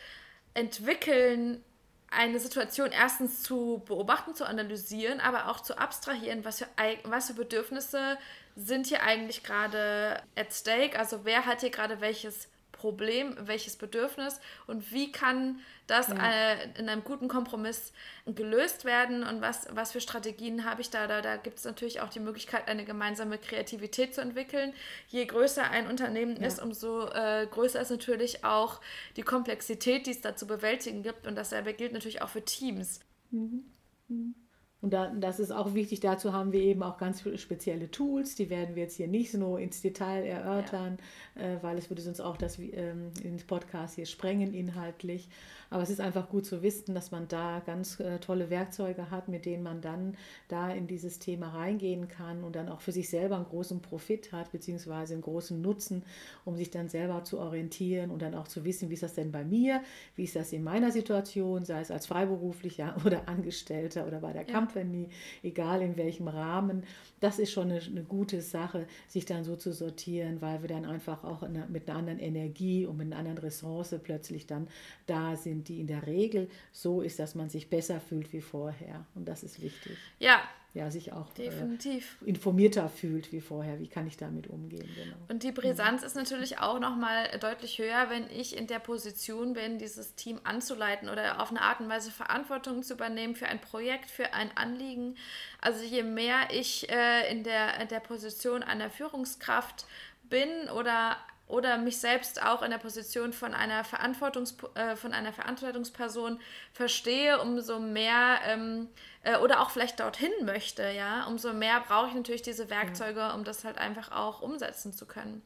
entwickeln, 0.53 1.63
eine 2.11 2.39
Situation 2.39 2.91
erstens 2.91 3.43
zu 3.43 3.83
beobachten, 3.85 4.33
zu 4.33 4.45
analysieren, 4.45 5.19
aber 5.19 5.47
auch 5.49 5.59
zu 5.59 5.77
abstrahieren, 5.77 6.43
was 6.43 6.59
für, 6.59 6.67
was 7.03 7.27
für 7.27 7.35
Bedürfnisse 7.35 8.17
sind 8.55 8.87
hier 8.87 9.03
eigentlich 9.03 9.43
gerade 9.43 10.21
at 10.35 10.53
stake? 10.53 10.97
Also 10.97 11.25
wer 11.25 11.45
hat 11.45 11.61
hier 11.61 11.71
gerade 11.71 12.01
welches 12.01 12.49
Problem, 12.79 13.35
welches 13.41 13.75
Bedürfnis 13.75 14.39
und 14.65 14.93
wie 14.93 15.11
kann 15.11 15.59
das 15.85 16.07
ja. 16.07 16.15
äh, 16.15 16.79
in 16.79 16.87
einem 16.87 17.03
guten 17.03 17.27
Kompromiss 17.27 17.91
gelöst 18.25 18.85
werden 18.85 19.23
und 19.23 19.41
was, 19.41 19.67
was 19.71 19.91
für 19.91 19.99
Strategien 19.99 20.63
habe 20.63 20.81
ich 20.81 20.89
da? 20.89 21.05
Da, 21.05 21.21
da 21.21 21.35
gibt 21.35 21.57
es 21.57 21.65
natürlich 21.65 21.99
auch 21.99 22.09
die 22.09 22.21
Möglichkeit, 22.21 22.69
eine 22.69 22.85
gemeinsame 22.85 23.37
Kreativität 23.37 24.15
zu 24.15 24.21
entwickeln. 24.21 24.73
Je 25.09 25.25
größer 25.25 25.69
ein 25.69 25.87
Unternehmen 25.87 26.37
ja. 26.39 26.47
ist, 26.47 26.61
umso 26.61 27.07
äh, 27.09 27.47
größer 27.51 27.81
ist 27.81 27.91
natürlich 27.91 28.45
auch 28.45 28.79
die 29.17 29.23
Komplexität, 29.23 30.07
die 30.07 30.11
es 30.11 30.21
da 30.21 30.37
zu 30.37 30.47
bewältigen 30.47 31.03
gibt 31.03 31.27
und 31.27 31.35
dasselbe 31.35 31.73
gilt 31.73 31.91
natürlich 31.91 32.21
auch 32.21 32.29
für 32.29 32.45
Teams. 32.45 33.01
Mhm. 33.31 33.65
Mhm. 34.07 34.35
Und 34.81 34.93
da, 34.93 35.07
das 35.07 35.41
ist 35.41 35.51
auch 35.51 35.73
wichtig, 35.73 35.99
dazu 35.99 36.31
haben 36.31 36.53
wir 36.53 36.61
eben 36.61 36.83
auch 36.83 36.97
ganz 36.97 37.23
spezielle 37.35 37.91
Tools, 37.91 38.35
die 38.35 38.49
werden 38.49 38.75
wir 38.75 38.83
jetzt 38.83 38.95
hier 38.95 39.09
nicht 39.09 39.29
so 39.31 39.57
ins 39.57 39.81
Detail 39.81 40.25
erörtern, 40.25 40.97
ja. 41.35 41.41
äh, 41.41 41.63
weil 41.63 41.77
es 41.77 41.89
würde 41.89 42.01
sonst 42.01 42.21
auch 42.21 42.37
das 42.37 42.57
ähm, 42.59 43.11
ins 43.21 43.43
Podcast 43.43 43.95
hier 43.95 44.05
sprengen 44.05 44.53
inhaltlich. 44.53 45.27
Aber 45.69 45.83
es 45.83 45.89
ist 45.89 46.01
einfach 46.01 46.29
gut 46.29 46.45
zu 46.45 46.63
wissen, 46.63 46.95
dass 46.95 47.11
man 47.11 47.27
da 47.27 47.61
ganz 47.65 47.99
äh, 47.99 48.19
tolle 48.19 48.49
Werkzeuge 48.49 49.11
hat, 49.11 49.27
mit 49.27 49.45
denen 49.45 49.63
man 49.63 49.81
dann 49.81 50.15
da 50.47 50.71
in 50.71 50.87
dieses 50.87 51.19
Thema 51.19 51.49
reingehen 51.49 52.07
kann 52.07 52.43
und 52.43 52.55
dann 52.55 52.69
auch 52.69 52.81
für 52.81 52.91
sich 52.91 53.09
selber 53.09 53.35
einen 53.35 53.45
großen 53.45 53.81
Profit 53.81 54.31
hat, 54.31 54.51
beziehungsweise 54.51 55.13
einen 55.13 55.21
großen 55.21 55.61
Nutzen, 55.61 56.03
um 56.45 56.55
sich 56.55 56.71
dann 56.71 56.89
selber 56.89 57.23
zu 57.23 57.39
orientieren 57.39 58.09
und 58.09 58.21
dann 58.21 58.33
auch 58.33 58.47
zu 58.47 58.63
wissen, 58.65 58.89
wie 58.89 58.95
ist 58.95 59.03
das 59.03 59.13
denn 59.13 59.31
bei 59.31 59.43
mir, 59.43 59.83
wie 60.15 60.23
ist 60.23 60.35
das 60.35 60.53
in 60.53 60.63
meiner 60.63 60.91
Situation, 60.91 61.65
sei 61.65 61.81
es 61.81 61.91
als 61.91 62.07
Freiberuflicher 62.07 62.95
oder 63.05 63.27
Angestellter 63.27 64.07
oder 64.07 64.21
bei 64.21 64.33
der 64.33 64.47
ja. 64.47 64.53
Company, 64.69 65.09
egal 65.43 65.81
in 65.81 65.97
welchem 65.97 66.27
Rahmen. 66.27 66.83
Das 67.19 67.39
ist 67.39 67.51
schon 67.51 67.71
eine, 67.71 67.81
eine, 67.81 68.03
gute 68.03 68.41
Sache, 68.41 68.87
sich 69.07 69.25
dann 69.25 69.43
so 69.43 69.55
zu 69.55 69.73
sortieren, 69.73 70.41
weil 70.41 70.61
wir 70.61 70.69
dann 70.69 70.85
einfach 70.85 71.23
auch 71.23 71.43
eine, 71.43 71.65
mit 71.67 71.89
einer 71.89 71.99
anderen 71.99 72.19
Energie 72.19 72.85
und 72.85 72.97
mit 72.97 73.07
einer 73.07 73.17
anderen 73.17 73.39
Ressource 73.39 73.95
plötzlich 74.03 74.47
dann 74.47 74.67
da 75.05 75.35
sind, 75.35 75.67
die 75.67 75.79
in 75.79 75.87
der 75.87 76.05
Regel 76.07 76.49
so 76.71 77.01
ist, 77.01 77.19
dass 77.19 77.35
man 77.35 77.49
sich 77.49 77.69
besser 77.69 77.99
fühlt 77.99 78.31
wie 78.33 78.41
vorher. 78.41 79.05
Und 79.15 79.27
das 79.27 79.43
ist 79.43 79.61
wichtig. 79.61 79.97
Ja. 80.19 80.41
Ja, 80.75 80.91
sich 80.91 81.13
auch 81.13 81.33
Definitiv. 81.33 82.17
Äh, 82.21 82.29
informierter 82.29 82.89
fühlt 82.89 83.31
wie 83.31 83.41
vorher. 83.41 83.79
Wie 83.79 83.87
kann 83.87 84.05
ich 84.05 84.17
damit 84.17 84.47
umgehen? 84.47 84.87
Genau. 84.95 85.15
Und 85.27 85.41
die 85.41 85.51
Brisanz 85.51 86.01
mhm. 86.01 86.07
ist 86.07 86.15
natürlich 86.15 86.59
auch 86.59 86.79
nochmal 86.79 87.27
deutlich 87.39 87.79
höher, 87.79 88.09
wenn 88.09 88.29
ich 88.29 88.55
in 88.55 88.67
der 88.67 88.77
Position 88.77 89.53
bin, 89.53 89.79
dieses 89.79 90.13
Team 90.13 90.39
anzuleiten 90.43 91.09
oder 91.09 91.41
auf 91.41 91.49
eine 91.49 91.61
Art 91.61 91.79
und 91.79 91.89
Weise 91.89 92.11
Verantwortung 92.11 92.83
zu 92.83 92.93
übernehmen 92.93 93.35
für 93.35 93.47
ein 93.47 93.59
Projekt, 93.59 94.11
für 94.11 94.33
ein 94.33 94.55
Anliegen. 94.55 95.15
Also 95.59 95.83
je 95.83 96.03
mehr 96.03 96.49
ich 96.51 96.87
äh, 96.89 97.31
in, 97.31 97.43
der, 97.43 97.81
in 97.81 97.87
der 97.87 97.99
Position 97.99 98.61
einer 98.61 98.91
Führungskraft 98.91 99.87
bin 100.29 100.69
oder 100.77 101.17
oder 101.49 101.79
mich 101.79 101.97
selbst 101.97 102.41
auch 102.41 102.61
in 102.61 102.69
der 102.69 102.77
Position 102.77 103.33
von 103.33 103.55
einer, 103.55 103.83
Verantwortungs 103.83 104.55
äh, 104.75 104.95
von 104.95 105.13
einer 105.13 105.33
Verantwortungsperson 105.33 106.39
verstehe, 106.73 107.41
umso 107.41 107.79
mehr 107.79 108.39
ähm, 108.45 108.87
äh, 109.23 109.35
oder 109.37 109.59
auch 109.59 109.71
vielleicht 109.71 109.99
dorthin 109.99 110.31
möchte, 110.43 110.87
ja, 110.91 111.25
umso 111.25 111.51
mehr 111.51 111.81
brauche 111.81 112.09
ich 112.09 112.13
natürlich 112.13 112.43
diese 112.43 112.69
Werkzeuge, 112.69 113.33
um 113.33 113.43
das 113.43 113.65
halt 113.65 113.79
einfach 113.79 114.11
auch 114.11 114.43
umsetzen 114.43 114.93
zu 114.93 115.07
können. 115.07 115.41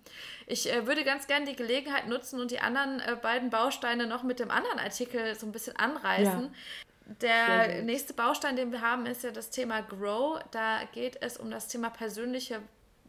Ich 0.45 0.71
äh, 0.71 0.85
würde 0.85 1.05
ganz 1.05 1.25
gerne 1.25 1.45
die 1.45 1.55
Gelegenheit 1.55 2.07
nutzen 2.07 2.41
und 2.41 2.51
die 2.51 2.59
anderen 2.59 2.99
äh, 2.99 3.15
beiden 3.15 3.49
Bausteine 3.49 4.05
noch 4.05 4.23
mit 4.23 4.39
dem 4.39 4.51
anderen 4.51 4.79
Artikel 4.79 5.35
so 5.35 5.45
ein 5.45 5.53
bisschen 5.53 5.77
anreißen. 5.77 6.43
Ja. 6.43 6.49
Der 7.21 7.81
nächste 7.83 8.13
Baustein, 8.13 8.57
den 8.57 8.71
wir 8.71 8.81
haben, 8.81 9.05
ist 9.05 9.23
ja 9.23 9.31
das 9.31 9.49
Thema 9.49 9.81
Grow. 9.81 10.39
Da 10.51 10.81
geht 10.91 11.21
es 11.21 11.37
um 11.37 11.49
das 11.49 11.67
Thema 11.69 11.89
persönliche 11.89 12.61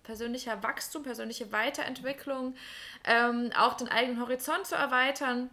persönlicher 0.04 0.62
Wachstum, 0.62 1.02
persönliche 1.02 1.50
Weiterentwicklung, 1.50 2.54
ähm, 3.04 3.50
auch 3.58 3.74
den 3.74 3.88
eigenen 3.88 4.20
Horizont 4.20 4.66
zu 4.66 4.76
erweitern. 4.76 5.50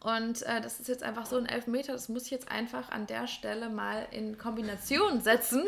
Und 0.00 0.42
äh, 0.42 0.60
das 0.60 0.78
ist 0.78 0.88
jetzt 0.88 1.02
einfach 1.02 1.26
so 1.26 1.36
ein 1.36 1.46
Elfmeter, 1.46 1.92
das 1.92 2.08
muss 2.08 2.26
ich 2.26 2.30
jetzt 2.30 2.52
einfach 2.52 2.90
an 2.90 3.08
der 3.08 3.26
Stelle 3.26 3.68
mal 3.68 4.06
in 4.12 4.38
Kombination 4.38 5.20
setzen 5.22 5.64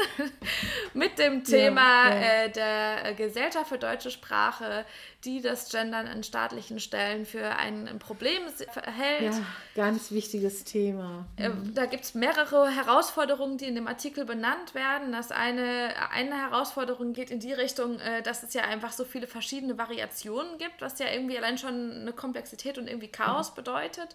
mit 0.95 1.19
dem 1.19 1.43
Thema 1.43 2.11
ja, 2.11 2.15
ja. 2.15 2.21
Äh, 2.21 2.51
der 2.51 3.15
Gesellschaft 3.15 3.69
für 3.69 3.79
deutsche 3.79 4.13
Sprache, 4.13 4.85
die 5.25 5.43
das 5.43 5.69
Gendern 5.71 6.07
an 6.07 6.23
staatlichen 6.23 6.79
Stellen 6.79 7.27
für 7.27 7.57
ein 7.57 7.99
Problem 7.99 8.43
hält. 8.85 9.35
Ja, 9.35 9.43
ganz 9.75 10.13
wichtiges 10.13 10.63
Thema. 10.63 11.27
Äh, 11.37 11.49
mhm. 11.49 11.75
Da 11.75 11.87
gibt 11.87 12.05
es 12.05 12.15
mehrere 12.15 12.71
Herausforderungen, 12.71 13.59
die 13.59 13.67
in 13.67 13.75
dem 13.75 13.89
Artikel 13.89 14.25
benannt 14.25 14.77
werden. 14.77 15.11
Das 15.11 15.33
eine, 15.33 15.93
eine 16.13 16.37
Herausforderung 16.37 17.15
geht 17.15 17.33
in 17.33 17.41
die 17.41 17.53
Richtung, 17.53 17.99
äh, 17.99 18.23
dass 18.23 18.45
es 18.45 18.55
ja 18.55 18.63
einfach 18.63 18.93
so 18.93 19.05
viele 19.05 19.27
verschiedene 19.27 19.77
Variationen 19.77 20.57
gibt, 20.59 20.81
was 20.81 21.01
ja 21.01 21.07
irgendwie 21.11 21.37
allein 21.37 21.59
schon 21.59 21.91
eine 22.01 22.13
Komplexität 22.13 22.79
und 22.79 22.87
irgendwie 22.87 23.09
Chaos 23.09 23.51
mhm. 23.51 23.57
bedeutet. 23.57 24.15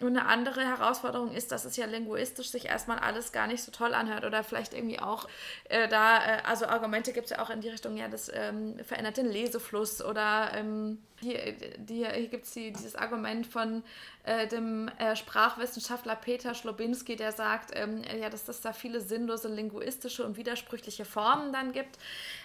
Und 0.00 0.08
eine 0.08 0.26
andere 0.26 0.62
Herausforderung 0.62 1.32
ist, 1.32 1.52
dass 1.52 1.64
es 1.64 1.76
ja 1.76 1.86
linguistisch 1.86 2.50
sich 2.50 2.66
erstmal 2.66 2.98
alles 2.98 3.30
gar 3.30 3.46
nicht 3.46 3.62
so 3.62 3.70
toll 3.70 3.94
anhört 3.94 4.24
oder 4.24 4.42
vielleicht 4.42 4.74
irgendwie 4.74 4.98
auch 4.98 5.28
äh, 5.68 5.88
da, 5.88 6.18
äh, 6.18 6.42
also 6.44 6.66
Argumente 6.66 7.12
gibt 7.12 7.26
es 7.26 7.30
ja 7.30 7.40
auch 7.40 7.50
in 7.50 7.60
die 7.60 7.68
Richtung, 7.68 7.96
ja, 7.96 8.08
das 8.08 8.30
ähm, 8.34 8.76
verändert 8.84 9.16
den 9.18 9.28
Lesefluss 9.30 10.02
oder 10.04 10.50
ähm, 10.54 10.98
hier, 11.20 11.54
die, 11.78 12.06
hier 12.06 12.28
gibt 12.28 12.44
es 12.44 12.52
die, 12.52 12.72
dieses 12.72 12.96
Argument 12.96 13.46
von 13.46 13.82
äh, 14.24 14.46
dem 14.46 14.88
äh, 14.98 15.16
Sprachwissenschaftler 15.16 16.16
Peter 16.16 16.54
Schlobinski, 16.54 17.16
der 17.16 17.32
sagt, 17.32 17.70
ähm, 17.74 18.02
ja, 18.20 18.30
dass 18.30 18.48
es 18.48 18.60
da 18.60 18.72
viele 18.72 19.00
sinnlose 19.00 19.48
linguistische 19.48 20.24
und 20.24 20.36
widersprüchliche 20.36 21.04
Formen 21.04 21.52
dann 21.52 21.72
gibt. 21.72 21.98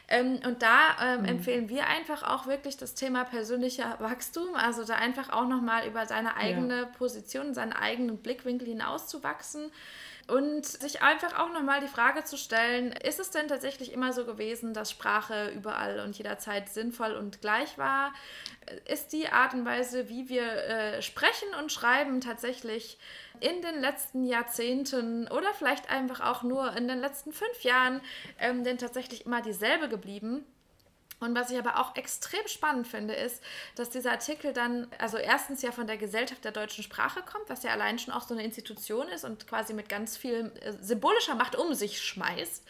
Ähm, 0.07 0.39
und 0.45 0.61
da 0.61 0.97
ähm, 1.01 1.21
mhm. 1.21 1.25
empfehlen 1.27 1.69
wir 1.69 1.87
einfach 1.87 2.23
auch 2.23 2.47
wirklich 2.47 2.77
das 2.77 2.95
Thema 2.95 3.23
persönlicher 3.23 3.95
Wachstum, 3.99 4.55
also 4.55 4.83
da 4.83 4.95
einfach 4.95 5.29
auch 5.29 5.47
nochmal 5.47 5.87
über 5.87 6.05
seine 6.05 6.35
eigene 6.35 6.81
ja. 6.81 6.85
Position, 6.85 7.38
seinen 7.53 7.73
eigenen 7.73 8.17
Blickwinkel 8.17 8.67
hinauszuwachsen 8.67 9.71
und 10.29 10.65
sich 10.65 11.01
einfach 11.01 11.39
auch 11.39 11.51
nochmal 11.51 11.81
die 11.81 11.87
Frage 11.87 12.23
zu 12.23 12.37
stellen, 12.37 12.91
ist 12.91 13.19
es 13.19 13.31
denn 13.31 13.47
tatsächlich 13.47 13.91
immer 13.91 14.13
so 14.13 14.25
gewesen, 14.25 14.73
dass 14.73 14.91
Sprache 14.91 15.49
überall 15.49 15.99
und 16.01 16.17
jederzeit 16.17 16.69
sinnvoll 16.69 17.13
und 17.13 17.41
gleich 17.41 17.77
war? 17.77 18.13
Ist 18.85 19.11
die 19.11 19.27
Art 19.29 19.53
und 19.53 19.65
Weise, 19.65 20.07
wie 20.09 20.29
wir 20.29 20.43
äh, 20.43 21.01
sprechen 21.01 21.47
und 21.59 21.71
schreiben, 21.71 22.21
tatsächlich 22.21 22.99
in 23.39 23.61
den 23.61 23.79
letzten 23.81 24.23
Jahrzehnten 24.23 25.27
oder 25.27 25.51
vielleicht 25.57 25.89
einfach 25.89 26.19
auch 26.19 26.43
nur 26.43 26.75
in 26.75 26.87
den 26.87 26.99
letzten 26.99 27.31
fünf 27.31 27.63
Jahren 27.63 28.01
ähm, 28.39 28.63
denn 28.63 28.77
tatsächlich 28.77 29.25
immer 29.25 29.41
dieselbe 29.41 29.89
geblieben? 29.89 30.45
Und 31.19 31.35
was 31.35 31.51
ich 31.51 31.57
aber 31.57 31.79
auch 31.79 31.95
extrem 31.95 32.47
spannend 32.47 32.87
finde, 32.87 33.13
ist, 33.13 33.43
dass 33.75 33.89
dieser 33.89 34.11
Artikel 34.11 34.53
dann, 34.53 34.87
also 34.99 35.17
erstens 35.17 35.61
ja 35.61 35.71
von 35.71 35.87
der 35.87 35.97
Gesellschaft 35.97 36.45
der 36.45 36.51
deutschen 36.51 36.83
Sprache 36.83 37.21
kommt, 37.21 37.49
was 37.49 37.63
ja 37.63 37.71
allein 37.71 37.99
schon 37.99 38.13
auch 38.13 38.27
so 38.27 38.33
eine 38.33 38.43
Institution 38.43 39.07
ist 39.09 39.25
und 39.25 39.47
quasi 39.47 39.73
mit 39.73 39.89
ganz 39.89 40.15
viel 40.15 40.51
äh, 40.61 40.73
symbolischer 40.81 41.35
Macht 41.35 41.55
um 41.55 41.73
sich 41.73 42.01
schmeißt. 42.01 42.63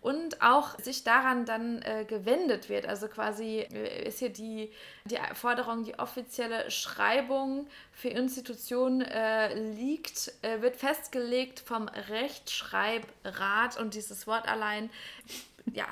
Und 0.00 0.42
auch 0.42 0.78
sich 0.80 1.02
daran 1.02 1.46
dann 1.46 1.80
äh, 1.80 2.04
gewendet 2.04 2.68
wird. 2.68 2.84
Also 2.84 3.08
quasi 3.08 3.60
äh, 3.60 4.06
ist 4.06 4.18
hier 4.18 4.28
die, 4.28 4.70
die 5.06 5.16
Forderung, 5.32 5.84
die 5.84 5.98
offizielle 5.98 6.70
Schreibung 6.70 7.66
für 7.90 8.08
Institutionen 8.08 9.00
äh, 9.00 9.54
liegt, 9.54 10.30
äh, 10.42 10.60
wird 10.60 10.76
festgelegt 10.76 11.60
vom 11.60 11.88
Rechtschreibrat 11.88 13.78
und 13.78 13.94
dieses 13.94 14.26
Wort 14.26 14.46
allein, 14.46 14.90
ja, 15.72 15.86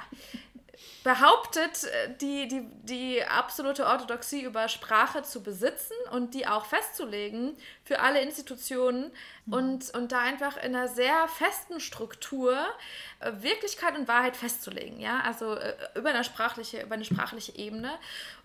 behauptet, 1.02 1.84
äh, 1.84 2.14
die, 2.20 2.48
die, 2.48 2.62
die 2.82 3.24
absolute 3.24 3.86
Orthodoxie 3.86 4.42
über 4.42 4.68
Sprache 4.68 5.22
zu 5.22 5.42
besitzen 5.42 5.94
und 6.12 6.34
die 6.34 6.46
auch 6.46 6.64
festzulegen 6.64 7.56
für 7.84 8.00
alle 8.00 8.20
Institutionen 8.20 9.10
mhm. 9.46 9.52
und, 9.52 9.94
und 9.94 10.12
da 10.12 10.20
einfach 10.20 10.56
in 10.56 10.76
einer 10.76 10.88
sehr 10.88 11.26
festen 11.28 11.80
Struktur 11.80 12.56
äh, 13.20 13.32
Wirklichkeit 13.40 13.98
und 13.98 14.06
Wahrheit 14.06 14.36
festzulegen, 14.36 15.00
ja, 15.00 15.20
also 15.20 15.54
äh, 15.54 15.74
über 15.96 16.10
eine 16.10 16.24
sprachliche, 16.24 16.82
über 16.82 16.94
eine 16.94 17.04
sprachliche 17.04 17.56
Ebene. 17.56 17.92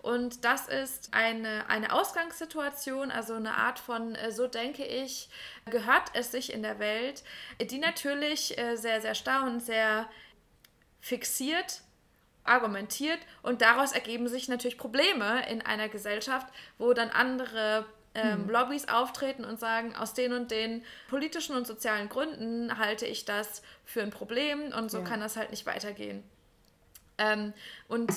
Und 0.02 0.44
das 0.44 0.68
ist 0.68 1.10
eine, 1.12 1.68
eine 1.68 1.92
Ausgangssituation, 1.92 3.10
also 3.10 3.34
eine 3.34 3.54
Art 3.56 3.78
von, 3.78 4.16
so 4.30 4.46
denke 4.46 4.84
ich, 4.84 5.28
gehört 5.66 6.10
es 6.14 6.30
sich 6.30 6.52
in 6.52 6.62
der 6.62 6.78
Welt, 6.78 7.24
die 7.60 7.78
natürlich 7.78 8.56
sehr, 8.74 9.00
sehr 9.00 9.14
starr 9.14 9.44
und 9.44 9.60
sehr 9.60 10.08
fixiert 11.00 11.82
argumentiert 12.48 13.20
und 13.42 13.62
daraus 13.62 13.92
ergeben 13.92 14.28
sich 14.28 14.48
natürlich 14.48 14.78
Probleme 14.78 15.48
in 15.50 15.64
einer 15.64 15.88
Gesellschaft, 15.88 16.46
wo 16.78 16.92
dann 16.92 17.10
andere 17.10 17.86
ähm, 18.14 18.44
hm. 18.44 18.50
Lobbys 18.50 18.88
auftreten 18.88 19.44
und 19.44 19.60
sagen, 19.60 19.94
aus 19.94 20.14
den 20.14 20.32
und 20.32 20.50
den 20.50 20.84
politischen 21.08 21.54
und 21.54 21.66
sozialen 21.66 22.08
Gründen 22.08 22.78
halte 22.78 23.06
ich 23.06 23.24
das 23.24 23.62
für 23.84 24.02
ein 24.02 24.10
Problem 24.10 24.72
und 24.72 24.90
so 24.90 24.98
ja. 24.98 25.04
kann 25.04 25.20
das 25.20 25.36
halt 25.36 25.50
nicht 25.50 25.66
weitergehen. 25.66 26.24
Ähm, 27.18 27.52
und 27.88 28.12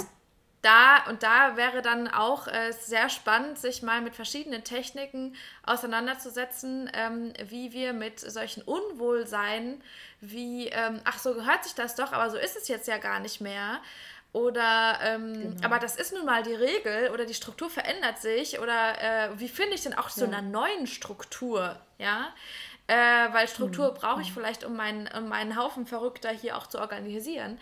da 0.61 1.05
und 1.09 1.23
da 1.23 1.57
wäre 1.57 1.81
dann 1.81 2.07
auch 2.07 2.47
äh, 2.47 2.71
sehr 2.71 3.09
spannend, 3.09 3.57
sich 3.57 3.81
mal 3.81 4.01
mit 4.01 4.15
verschiedenen 4.15 4.63
Techniken 4.63 5.35
auseinanderzusetzen, 5.63 6.89
ähm, 6.93 7.33
wie 7.45 7.73
wir 7.73 7.93
mit 7.93 8.19
solchen 8.19 8.61
Unwohlsein, 8.61 9.81
wie, 10.19 10.67
ähm, 10.67 11.01
ach 11.03 11.17
so 11.17 11.33
gehört 11.33 11.63
sich 11.63 11.73
das 11.73 11.95
doch, 11.95 12.11
aber 12.13 12.29
so 12.29 12.37
ist 12.37 12.55
es 12.55 12.67
jetzt 12.67 12.87
ja 12.87 12.99
gar 12.99 13.19
nicht 13.19 13.41
mehr, 13.41 13.81
oder, 14.33 14.99
ähm, 15.01 15.33
genau. 15.33 15.65
aber 15.65 15.79
das 15.79 15.97
ist 15.97 16.13
nun 16.13 16.25
mal 16.25 16.41
die 16.41 16.53
Regel 16.53 17.09
oder 17.11 17.25
die 17.25 17.33
Struktur 17.33 17.69
verändert 17.69 18.19
sich 18.19 18.59
oder 18.59 19.01
äh, 19.01 19.39
wie 19.39 19.49
finde 19.49 19.75
ich 19.75 19.83
denn 19.83 19.93
auch 19.93 20.09
so 20.09 20.21
ja. 20.25 20.27
einer 20.27 20.41
neuen 20.41 20.87
Struktur, 20.87 21.77
ja? 21.97 22.33
Äh, 22.87 23.33
weil 23.33 23.47
Struktur 23.47 23.91
mhm. 23.91 23.95
brauche 23.95 24.21
ich 24.21 24.29
mhm. 24.29 24.33
vielleicht, 24.33 24.63
um 24.63 24.75
meinen, 24.75 25.07
um 25.15 25.27
meinen 25.27 25.57
Haufen 25.57 25.85
Verrückter 25.85 26.29
hier 26.29 26.57
auch 26.57 26.67
zu 26.67 26.79
organisieren. 26.79 27.59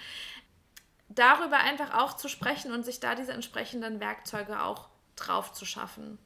Darüber 1.07 1.57
einfach 1.57 1.93
auch 1.95 2.15
zu 2.15 2.27
sprechen 2.27 2.71
und 2.71 2.85
sich 2.85 2.99
da 2.99 3.15
diese 3.15 3.33
entsprechenden 3.33 3.99
Werkzeuge 3.99 4.61
auch 4.61 4.89
drauf 5.15 5.53
zu 5.53 5.65
schaffen. 5.65 6.19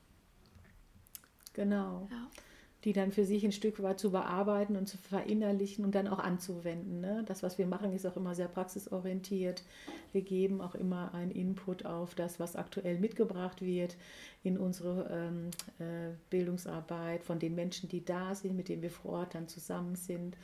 Genau. 1.53 2.07
Ja. 2.11 2.42
Die 2.83 2.93
dann 2.93 3.11
für 3.11 3.23
sich 3.23 3.45
ein 3.45 3.51
Stück 3.51 3.81
weit 3.81 3.99
zu 3.99 4.11
bearbeiten 4.11 4.75
und 4.75 4.87
zu 4.87 4.97
verinnerlichen 4.97 5.85
und 5.85 5.95
dann 5.95 6.07
auch 6.07 6.19
anzuwenden. 6.19 6.99
Ne? 6.99 7.23
Das, 7.25 7.41
was 7.41 7.57
wir 7.57 7.65
machen, 7.65 7.93
ist 7.93 8.05
auch 8.05 8.17
immer 8.17 8.35
sehr 8.35 8.47
praxisorientiert. 8.47 9.63
Wir 10.11 10.21
geben 10.21 10.59
auch 10.61 10.75
immer 10.75 11.13
einen 11.13 11.31
Input 11.31 11.85
auf 11.85 12.13
das, 12.15 12.39
was 12.39 12.55
aktuell 12.55 12.99
mitgebracht 12.99 13.61
wird 13.61 13.95
in 14.43 14.57
unsere 14.57 15.09
ähm, 15.09 15.49
äh, 15.79 16.13
Bildungsarbeit 16.29 17.23
von 17.23 17.39
den 17.39 17.55
Menschen, 17.55 17.87
die 17.87 18.03
da 18.03 18.35
sind, 18.35 18.55
mit 18.55 18.67
denen 18.67 18.81
wir 18.81 18.91
vor 18.91 19.13
Ort 19.13 19.35
dann 19.35 19.47
zusammen 19.47 19.95
sind. 19.95 20.37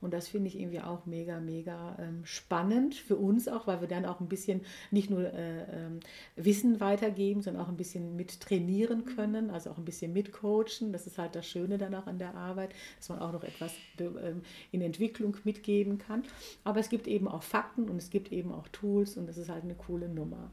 Und 0.00 0.12
das 0.12 0.28
finde 0.28 0.48
ich 0.48 0.58
irgendwie 0.58 0.80
auch 0.80 1.06
mega, 1.06 1.40
mega 1.40 1.96
ähm, 1.98 2.24
spannend 2.24 2.94
für 2.94 3.16
uns 3.16 3.48
auch, 3.48 3.66
weil 3.66 3.80
wir 3.80 3.88
dann 3.88 4.04
auch 4.04 4.20
ein 4.20 4.28
bisschen 4.28 4.60
nicht 4.90 5.10
nur 5.10 5.32
äh, 5.32 5.62
äh, 5.62 5.90
Wissen 6.36 6.80
weitergeben, 6.80 7.42
sondern 7.42 7.64
auch 7.64 7.68
ein 7.68 7.76
bisschen 7.76 8.16
mit 8.16 8.40
trainieren 8.40 9.04
können, 9.04 9.50
also 9.50 9.70
auch 9.70 9.78
ein 9.78 9.84
bisschen 9.84 10.12
mitcoachen. 10.12 10.92
Das 10.92 11.06
ist 11.06 11.18
halt 11.18 11.34
das 11.34 11.46
Schöne 11.46 11.78
dann 11.78 11.94
auch 11.94 12.06
an 12.06 12.18
der 12.18 12.34
Arbeit, 12.34 12.74
dass 12.98 13.08
man 13.08 13.18
auch 13.18 13.32
noch 13.32 13.44
etwas 13.44 13.72
ähm, 13.98 14.42
in 14.72 14.80
Entwicklung 14.80 15.36
mitgeben 15.44 15.98
kann. 15.98 16.22
Aber 16.64 16.80
es 16.80 16.88
gibt 16.88 17.06
eben 17.06 17.28
auch 17.28 17.42
Fakten 17.42 17.88
und 17.88 17.96
es 17.96 18.10
gibt 18.10 18.32
eben 18.32 18.52
auch 18.52 18.68
Tools 18.68 19.16
und 19.16 19.26
das 19.26 19.38
ist 19.38 19.48
halt 19.48 19.64
eine 19.64 19.74
coole 19.74 20.08
Nummer. 20.08 20.50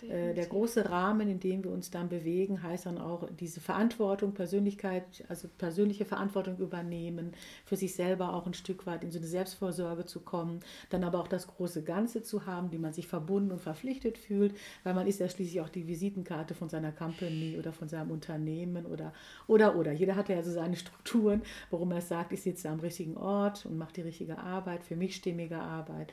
Definitiv. 0.00 0.30
Äh, 0.30 0.34
der 0.34 0.46
große 0.46 0.90
Rahmen, 0.90 1.28
in 1.28 1.40
dem 1.40 1.64
wir 1.64 1.70
uns 1.70 1.90
dann 1.90 2.08
bewegen, 2.08 2.62
heißt 2.62 2.86
dann 2.86 2.98
auch 2.98 3.28
diese 3.38 3.60
Verantwortung, 3.60 4.32
Persönlichkeit, 4.32 5.04
also 5.28 5.48
persönliche 5.58 6.04
Verantwortung 6.04 6.58
übernehmen, 6.58 7.32
für 7.64 7.76
sich 7.76 7.94
selber 7.94 8.34
auch 8.34 8.46
ein 8.46 8.54
Stück 8.54 8.86
weit 8.86 9.04
in 9.04 9.10
so 9.10 9.18
eine 9.18 9.26
Selbstvorsorge 9.26 10.06
zu 10.06 10.20
kommen, 10.20 10.60
dann 10.90 11.04
aber 11.04 11.20
auch 11.20 11.28
das 11.28 11.46
große 11.46 11.82
Ganze 11.82 12.22
zu 12.22 12.46
haben, 12.46 12.70
die 12.70 12.78
man 12.78 12.92
sich 12.92 13.06
verbunden 13.06 13.52
und 13.52 13.60
verpflichtet 13.60 14.18
fühlt, 14.18 14.54
weil 14.84 14.94
man 14.94 15.06
ist 15.06 15.20
ja 15.20 15.28
schließlich 15.28 15.60
auch 15.60 15.68
die 15.68 15.86
Visitenkarte 15.86 16.54
von 16.54 16.68
seiner 16.68 16.92
Company 16.92 17.56
oder 17.58 17.72
von 17.72 17.88
seinem 17.88 18.10
Unternehmen 18.10 18.86
oder 18.86 19.12
oder 19.46 19.76
oder. 19.76 19.92
Jeder 19.92 20.16
hat 20.16 20.28
ja 20.28 20.42
so 20.42 20.50
seine 20.50 20.76
Strukturen, 20.80 21.42
warum 21.70 21.92
er 21.92 22.00
sagt, 22.00 22.32
ich 22.32 22.42
sitze 22.42 22.68
am 22.68 22.80
richtigen 22.80 23.16
Ort 23.16 23.66
und 23.66 23.76
mache 23.76 23.92
die 23.94 24.02
richtige 24.02 24.38
Arbeit, 24.38 24.82
für 24.84 24.96
mich 24.96 25.16
stimmige 25.16 25.58
Arbeit. 25.58 26.12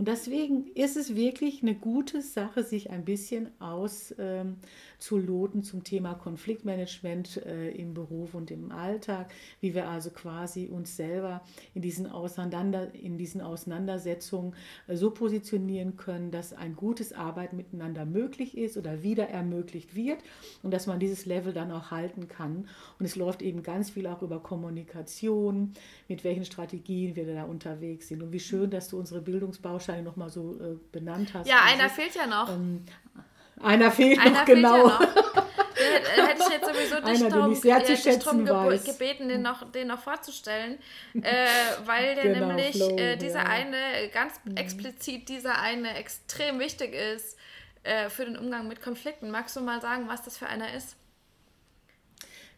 Und 0.00 0.08
deswegen 0.08 0.66
ist 0.68 0.96
es 0.96 1.14
wirklich 1.14 1.60
eine 1.60 1.74
gute 1.74 2.22
Sache, 2.22 2.64
sich 2.64 2.88
ein 2.88 3.04
bisschen 3.04 3.50
auszuloten 3.60 5.60
ähm, 5.60 5.62
zum 5.62 5.84
Thema 5.84 6.14
Konfliktmanagement 6.14 7.44
äh, 7.44 7.68
im 7.72 7.92
Beruf 7.92 8.32
und 8.32 8.50
im 8.50 8.72
Alltag, 8.72 9.30
wie 9.60 9.74
wir 9.74 9.90
also 9.90 10.08
quasi 10.08 10.68
uns 10.68 10.96
selber 10.96 11.42
in 11.74 11.82
diesen, 11.82 12.06
Auseinander, 12.06 12.94
in 12.94 13.18
diesen 13.18 13.42
Auseinandersetzungen 13.42 14.54
äh, 14.86 14.96
so 14.96 15.10
positionieren 15.10 15.98
können, 15.98 16.30
dass 16.30 16.54
ein 16.54 16.76
gutes 16.76 17.12
Arbeiten 17.12 17.56
miteinander 17.56 18.06
möglich 18.06 18.56
ist 18.56 18.78
oder 18.78 19.02
wieder 19.02 19.28
ermöglicht 19.28 19.94
wird 19.94 20.22
und 20.62 20.70
dass 20.70 20.86
man 20.86 20.98
dieses 20.98 21.26
Level 21.26 21.52
dann 21.52 21.70
auch 21.70 21.90
halten 21.90 22.26
kann. 22.26 22.70
Und 22.98 23.04
es 23.04 23.16
läuft 23.16 23.42
eben 23.42 23.62
ganz 23.62 23.90
viel 23.90 24.06
auch 24.06 24.22
über 24.22 24.42
Kommunikation, 24.42 25.74
mit 26.08 26.24
welchen 26.24 26.46
Strategien 26.46 27.16
wir 27.16 27.26
da 27.26 27.44
unterwegs 27.44 28.08
sind. 28.08 28.22
Und 28.22 28.32
wie 28.32 28.40
schön, 28.40 28.70
dass 28.70 28.88
du 28.88 28.98
unsere 28.98 29.20
Bildungsbausteine 29.20 29.89
Bausteine 29.90 30.02
nochmal 30.02 30.30
so 30.30 30.54
äh, 30.60 30.78
benannt 30.92 31.32
hast. 31.34 31.46
Ja, 31.46 31.62
einer 31.64 31.88
fehlt 31.88 32.14
ja 32.14 32.26
noch. 32.26 32.48
Ähm, 32.48 32.84
einer 33.62 33.90
fehlt 33.90 34.18
einer 34.18 34.40
noch, 34.40 34.44
genau. 34.44 34.76
Ja 34.76 34.82
noch. 34.84 35.00
Den 35.80 36.26
hätte 36.26 36.42
ich 36.42 36.52
jetzt 36.52 36.66
sowieso 36.66 36.96
dich 36.96 37.20
Einer, 37.20 37.30
darum, 37.30 37.54
sehr 37.54 37.84
zu 37.84 38.10
äh, 38.10 38.18
drum 38.18 38.44
ge 38.44 38.78
gebeten, 38.84 39.28
den 39.28 39.40
noch, 39.40 39.72
den 39.72 39.88
noch 39.88 39.98
vorzustellen, 39.98 40.78
äh, 41.14 41.46
weil 41.86 42.16
der 42.16 42.34
genau, 42.34 42.48
nämlich 42.48 42.76
Flow, 42.76 42.96
äh, 42.98 43.16
dieser 43.16 43.44
ja. 43.44 43.46
eine, 43.46 44.08
ganz 44.12 44.34
mhm. 44.44 44.56
explizit 44.56 45.28
dieser 45.30 45.58
eine 45.58 45.94
extrem 45.96 46.58
wichtig 46.58 46.92
ist 46.92 47.38
äh, 47.82 48.10
für 48.10 48.26
den 48.26 48.36
Umgang 48.36 48.68
mit 48.68 48.82
Konflikten. 48.82 49.30
Magst 49.30 49.56
du 49.56 49.62
mal 49.62 49.80
sagen, 49.80 50.04
was 50.06 50.22
das 50.22 50.36
für 50.36 50.46
einer 50.46 50.74
ist? 50.74 50.96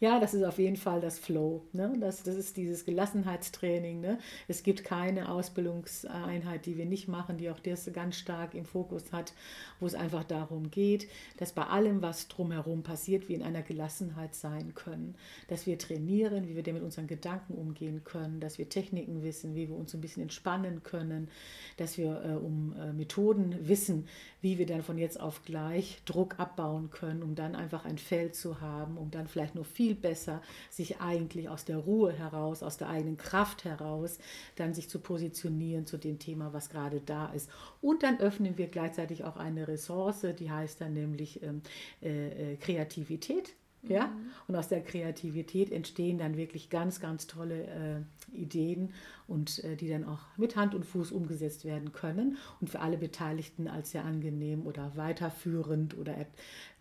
Ja, 0.02 0.18
das 0.18 0.34
ist 0.34 0.42
auf 0.42 0.58
jeden 0.58 0.74
Fall 0.74 1.00
das 1.00 1.20
Flow. 1.20 1.62
Ne? 1.72 1.96
Das, 2.00 2.24
das 2.24 2.34
ist 2.34 2.56
dieses 2.56 2.84
Gelassenheitstraining. 2.84 4.00
Ne? 4.00 4.18
Es 4.48 4.64
gibt 4.64 4.82
keine 4.82 5.30
Ausbildungseinheit, 5.30 6.66
die 6.66 6.76
wir 6.76 6.86
nicht 6.86 7.06
machen, 7.06 7.38
die 7.38 7.48
auch 7.50 7.60
das 7.60 7.88
ganz 7.92 8.16
stark 8.16 8.54
im 8.54 8.64
Fokus 8.64 9.12
hat, 9.12 9.32
wo 9.78 9.86
es 9.86 9.94
einfach 9.94 10.24
darum 10.24 10.72
geht, 10.72 11.06
dass 11.36 11.52
bei 11.52 11.62
allem, 11.62 12.02
was 12.02 12.26
drumherum 12.26 12.82
passiert, 12.82 13.28
wir 13.28 13.36
in 13.36 13.44
einer 13.44 13.62
Gelassenheit 13.62 14.34
sein 14.34 14.74
können. 14.74 15.14
Dass 15.46 15.68
wir 15.68 15.78
trainieren, 15.78 16.48
wie 16.48 16.56
wir 16.56 16.72
mit 16.72 16.82
unseren 16.82 17.06
Gedanken 17.06 17.54
umgehen 17.54 18.02
können, 18.02 18.40
dass 18.40 18.58
wir 18.58 18.68
Techniken 18.68 19.22
wissen, 19.22 19.54
wie 19.54 19.68
wir 19.68 19.76
uns 19.76 19.94
ein 19.94 20.00
bisschen 20.00 20.24
entspannen 20.24 20.82
können, 20.82 21.28
dass 21.76 21.96
wir 21.96 22.24
äh, 22.24 22.44
um 22.44 22.74
äh, 22.76 22.92
Methoden 22.92 23.68
wissen, 23.68 24.08
wie 24.40 24.58
wir 24.58 24.66
dann 24.66 24.82
von 24.82 24.98
jetzt 24.98 25.20
auf 25.20 25.44
gleich 25.44 26.02
Druck 26.06 26.40
abbauen 26.40 26.90
können, 26.90 27.22
um 27.22 27.36
dann 27.36 27.54
einfach 27.54 27.84
ein 27.84 27.98
Feld 27.98 28.34
zu 28.34 28.60
haben, 28.60 28.98
um 28.98 29.12
dann 29.12 29.28
vielleicht 29.28 29.54
nur 29.54 29.64
viel 29.64 29.91
besser 29.94 30.42
sich 30.70 31.00
eigentlich 31.00 31.48
aus 31.48 31.64
der 31.64 31.78
Ruhe 31.78 32.12
heraus, 32.12 32.62
aus 32.62 32.76
der 32.76 32.88
eigenen 32.88 33.16
Kraft 33.16 33.64
heraus, 33.64 34.18
dann 34.56 34.74
sich 34.74 34.88
zu 34.88 34.98
positionieren 34.98 35.86
zu 35.86 35.98
dem 35.98 36.18
Thema, 36.18 36.52
was 36.52 36.70
gerade 36.70 37.00
da 37.00 37.26
ist. 37.32 37.50
Und 37.80 38.02
dann 38.02 38.20
öffnen 38.20 38.58
wir 38.58 38.68
gleichzeitig 38.68 39.24
auch 39.24 39.36
eine 39.36 39.68
Ressource, 39.68 40.26
die 40.38 40.50
heißt 40.50 40.80
dann 40.80 40.94
nämlich 40.94 41.42
ähm, 41.42 41.62
äh, 42.02 42.52
äh 42.52 42.56
Kreativität. 42.56 43.54
Ja? 43.82 44.06
Mhm. 44.06 44.30
Und 44.48 44.56
aus 44.56 44.68
der 44.68 44.82
Kreativität 44.82 45.72
entstehen 45.72 46.18
dann 46.18 46.36
wirklich 46.36 46.70
ganz, 46.70 47.00
ganz 47.00 47.26
tolle 47.26 47.64
äh, 47.64 48.36
Ideen 48.36 48.92
und 49.26 49.62
äh, 49.64 49.76
die 49.76 49.88
dann 49.88 50.04
auch 50.04 50.20
mit 50.36 50.56
Hand 50.56 50.74
und 50.74 50.84
Fuß 50.84 51.10
umgesetzt 51.10 51.64
werden 51.64 51.92
können 51.92 52.36
und 52.60 52.70
für 52.70 52.80
alle 52.80 52.96
Beteiligten 52.96 53.68
als 53.68 53.90
sehr 53.90 54.04
angenehm 54.04 54.66
oder 54.66 54.92
weiterführend 54.96 55.96
oder 55.96 56.14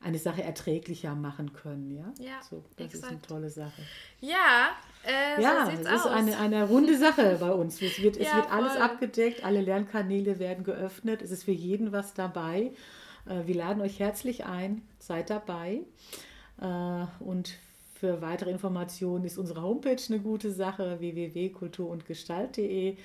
eine 0.02 0.18
Sache 0.18 0.44
erträglicher 0.44 1.16
machen 1.16 1.54
können. 1.54 1.92
Ja, 1.92 2.14
ja 2.20 2.42
so, 2.48 2.64
das 2.78 2.88
exakt. 2.88 3.04
ist 3.04 3.10
eine 3.10 3.22
tolle 3.22 3.50
Sache. 3.50 3.82
Ja, 4.20 4.72
äh, 5.06 5.42
ja, 5.42 5.66
so 5.66 5.72
es 5.72 5.80
ist 5.80 6.08
eine, 6.08 6.38
eine 6.38 6.68
runde 6.68 6.98
Sache 6.98 7.38
bei 7.40 7.52
uns. 7.52 7.82
Es 7.82 8.02
wird, 8.02 8.18
es 8.18 8.34
wird 8.34 8.52
alles 8.52 8.76
abgedeckt, 8.78 9.44
alle 9.44 9.62
Lernkanäle 9.62 10.40
werden 10.40 10.64
geöffnet, 10.64 11.22
es 11.22 11.32
ist 11.32 11.44
für 11.44 11.52
jeden 11.52 11.92
was 11.92 12.14
dabei. 12.14 12.74
Äh, 13.26 13.48
wir 13.48 13.56
laden 13.56 13.82
euch 13.82 14.00
herzlich 14.00 14.46
ein, 14.46 14.82
seid 15.00 15.30
dabei. 15.30 15.82
Äh, 16.62 17.06
und 17.20 17.58
für 17.96 18.22
weitere 18.22 18.50
Informationen 18.52 19.26
ist 19.26 19.38
unsere 19.38 19.62
Homepage 19.62 20.02
eine 20.10 20.20
gute 20.20 20.52
Sache, 20.52 21.00
www.kulturundgestalt.de. 21.00 22.98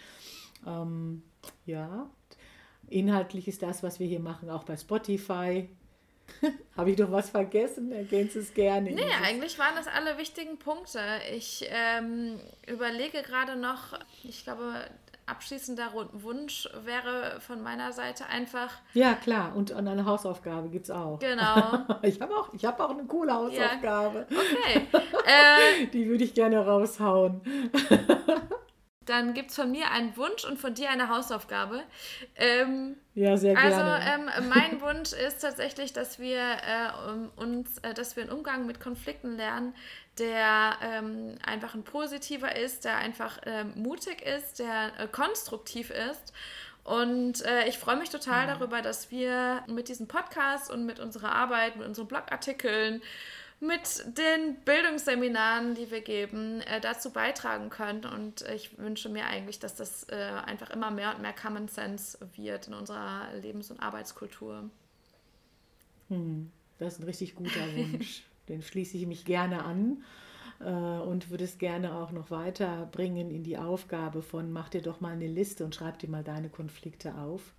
Ähm, 0.66 1.22
ja, 1.66 2.08
inhaltlich 2.88 3.48
ist 3.48 3.62
das, 3.62 3.82
was 3.82 4.00
wir 4.00 4.06
hier 4.06 4.20
machen, 4.20 4.48
auch 4.50 4.64
bei 4.64 4.76
Spotify. 4.76 5.68
Habe 6.76 6.90
ich 6.90 6.96
doch 6.96 7.12
was 7.12 7.30
vergessen? 7.30 7.92
Ergänze 7.92 8.40
es 8.40 8.52
gerne. 8.52 8.90
Nee, 8.90 9.02
eigentlich 9.22 9.58
waren 9.58 9.76
das 9.76 9.86
alle 9.86 10.18
wichtigen 10.18 10.58
Punkte. 10.58 11.00
Ich 11.32 11.64
ähm, 11.68 12.40
überlege 12.66 13.22
gerade 13.22 13.56
noch, 13.56 13.98
ich 14.24 14.44
glaube, 14.44 14.88
abschließender 15.26 15.92
Wunsch 16.12 16.68
wäre 16.84 17.40
von 17.40 17.62
meiner 17.62 17.92
Seite 17.92 18.26
einfach. 18.26 18.72
Ja, 18.94 19.14
klar. 19.14 19.54
Und 19.54 19.72
eine 19.72 20.04
Hausaufgabe 20.04 20.68
gibt 20.68 20.84
es 20.84 20.90
auch. 20.90 21.18
Genau. 21.18 21.84
ich 22.02 22.20
habe 22.20 22.34
auch, 22.34 22.52
hab 22.54 22.80
auch 22.80 22.90
eine 22.90 23.04
coole 23.04 23.32
Hausaufgabe. 23.32 24.26
Ja. 24.30 24.36
Okay. 24.36 24.86
Äh, 25.26 25.86
Die 25.86 26.06
würde 26.06 26.22
ich 26.22 26.34
gerne 26.34 26.64
raushauen. 26.64 27.40
dann 29.06 29.34
gibt 29.34 29.50
es 29.50 29.56
von 29.56 29.70
mir 29.70 29.90
einen 29.90 30.16
Wunsch 30.16 30.44
und 30.44 30.58
von 30.58 30.74
dir 30.74 30.90
eine 30.90 31.08
Hausaufgabe. 31.08 31.82
Ähm, 32.34 32.96
ja, 33.14 33.36
sehr 33.36 33.56
also, 33.56 33.76
gerne. 33.76 33.92
Also 33.94 34.38
ähm, 34.38 34.48
mein 34.48 34.80
Wunsch 34.80 35.12
ist 35.12 35.40
tatsächlich, 35.40 35.92
dass 35.92 36.18
wir 36.18 36.40
äh, 36.40 37.40
uns, 37.40 37.78
äh, 37.78 37.94
dass 37.94 38.16
wir 38.16 38.24
einen 38.24 38.32
Umgang 38.32 38.66
mit 38.66 38.80
Konflikten 38.80 39.36
lernen, 39.36 39.74
der 40.18 40.76
ähm, 40.82 41.36
einfach 41.44 41.74
ein 41.74 41.84
positiver 41.84 42.56
ist, 42.56 42.84
der 42.84 42.96
einfach 42.96 43.38
ähm, 43.44 43.72
mutig 43.76 44.22
ist, 44.22 44.58
der 44.58 44.92
äh, 44.98 45.08
konstruktiv 45.08 45.90
ist. 45.90 46.32
Und 46.84 47.44
äh, 47.44 47.66
ich 47.68 47.78
freue 47.78 47.96
mich 47.96 48.10
total 48.10 48.46
mhm. 48.46 48.50
darüber, 48.50 48.80
dass 48.80 49.10
wir 49.10 49.64
mit 49.66 49.88
diesem 49.88 50.06
Podcast 50.06 50.70
und 50.70 50.86
mit 50.86 51.00
unserer 51.00 51.32
Arbeit, 51.32 51.76
mit 51.76 51.86
unseren 51.86 52.06
Blogartikeln, 52.06 53.02
mit 53.58 54.04
den 54.18 54.56
Bildungsseminaren, 54.64 55.74
die 55.74 55.90
wir 55.90 56.00
geben, 56.00 56.60
äh, 56.60 56.80
dazu 56.80 57.10
beitragen 57.10 57.70
können. 57.70 58.04
Und 58.04 58.42
ich 58.42 58.78
wünsche 58.78 59.08
mir 59.08 59.26
eigentlich, 59.26 59.58
dass 59.58 59.74
das 59.74 60.04
äh, 60.10 60.14
einfach 60.14 60.70
immer 60.70 60.90
mehr 60.90 61.14
und 61.14 61.22
mehr 61.22 61.32
Common 61.32 61.68
Sense 61.68 62.18
wird 62.36 62.68
in 62.68 62.74
unserer 62.74 63.32
Lebens- 63.34 63.70
und 63.70 63.80
Arbeitskultur. 63.80 64.70
Hm, 66.08 66.52
das 66.78 66.94
ist 66.94 67.00
ein 67.00 67.04
richtig 67.04 67.34
guter 67.34 67.60
Wunsch. 67.74 68.22
Den 68.48 68.62
schließe 68.62 68.96
ich 68.96 69.06
mich 69.06 69.24
gerne 69.24 69.64
an 69.64 70.02
äh, 70.60 70.64
und 70.64 71.30
würde 71.30 71.44
es 71.44 71.58
gerne 71.58 71.94
auch 71.94 72.12
noch 72.12 72.30
weiterbringen 72.30 73.30
in 73.30 73.42
die 73.42 73.58
Aufgabe 73.58 74.22
von, 74.22 74.52
mach 74.52 74.68
dir 74.68 74.82
doch 74.82 75.00
mal 75.00 75.12
eine 75.12 75.26
Liste 75.26 75.64
und 75.64 75.74
schreib 75.74 75.98
dir 75.98 76.08
mal 76.08 76.24
deine 76.24 76.48
Konflikte 76.48 77.14
auf. 77.16 77.54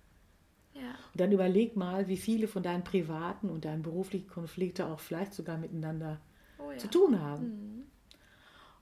Ja. 0.74 0.90
Und 1.12 1.20
dann 1.20 1.32
überleg 1.32 1.76
mal, 1.76 2.08
wie 2.08 2.16
viele 2.16 2.48
von 2.48 2.62
deinen 2.62 2.84
privaten 2.84 3.48
und 3.50 3.64
deinen 3.64 3.82
beruflichen 3.82 4.28
Konflikte 4.28 4.86
auch 4.86 5.00
vielleicht 5.00 5.34
sogar 5.34 5.58
miteinander 5.58 6.20
oh 6.58 6.70
ja. 6.70 6.78
zu 6.78 6.88
tun 6.88 7.20
haben. 7.20 7.44
Mhm. 7.44 7.82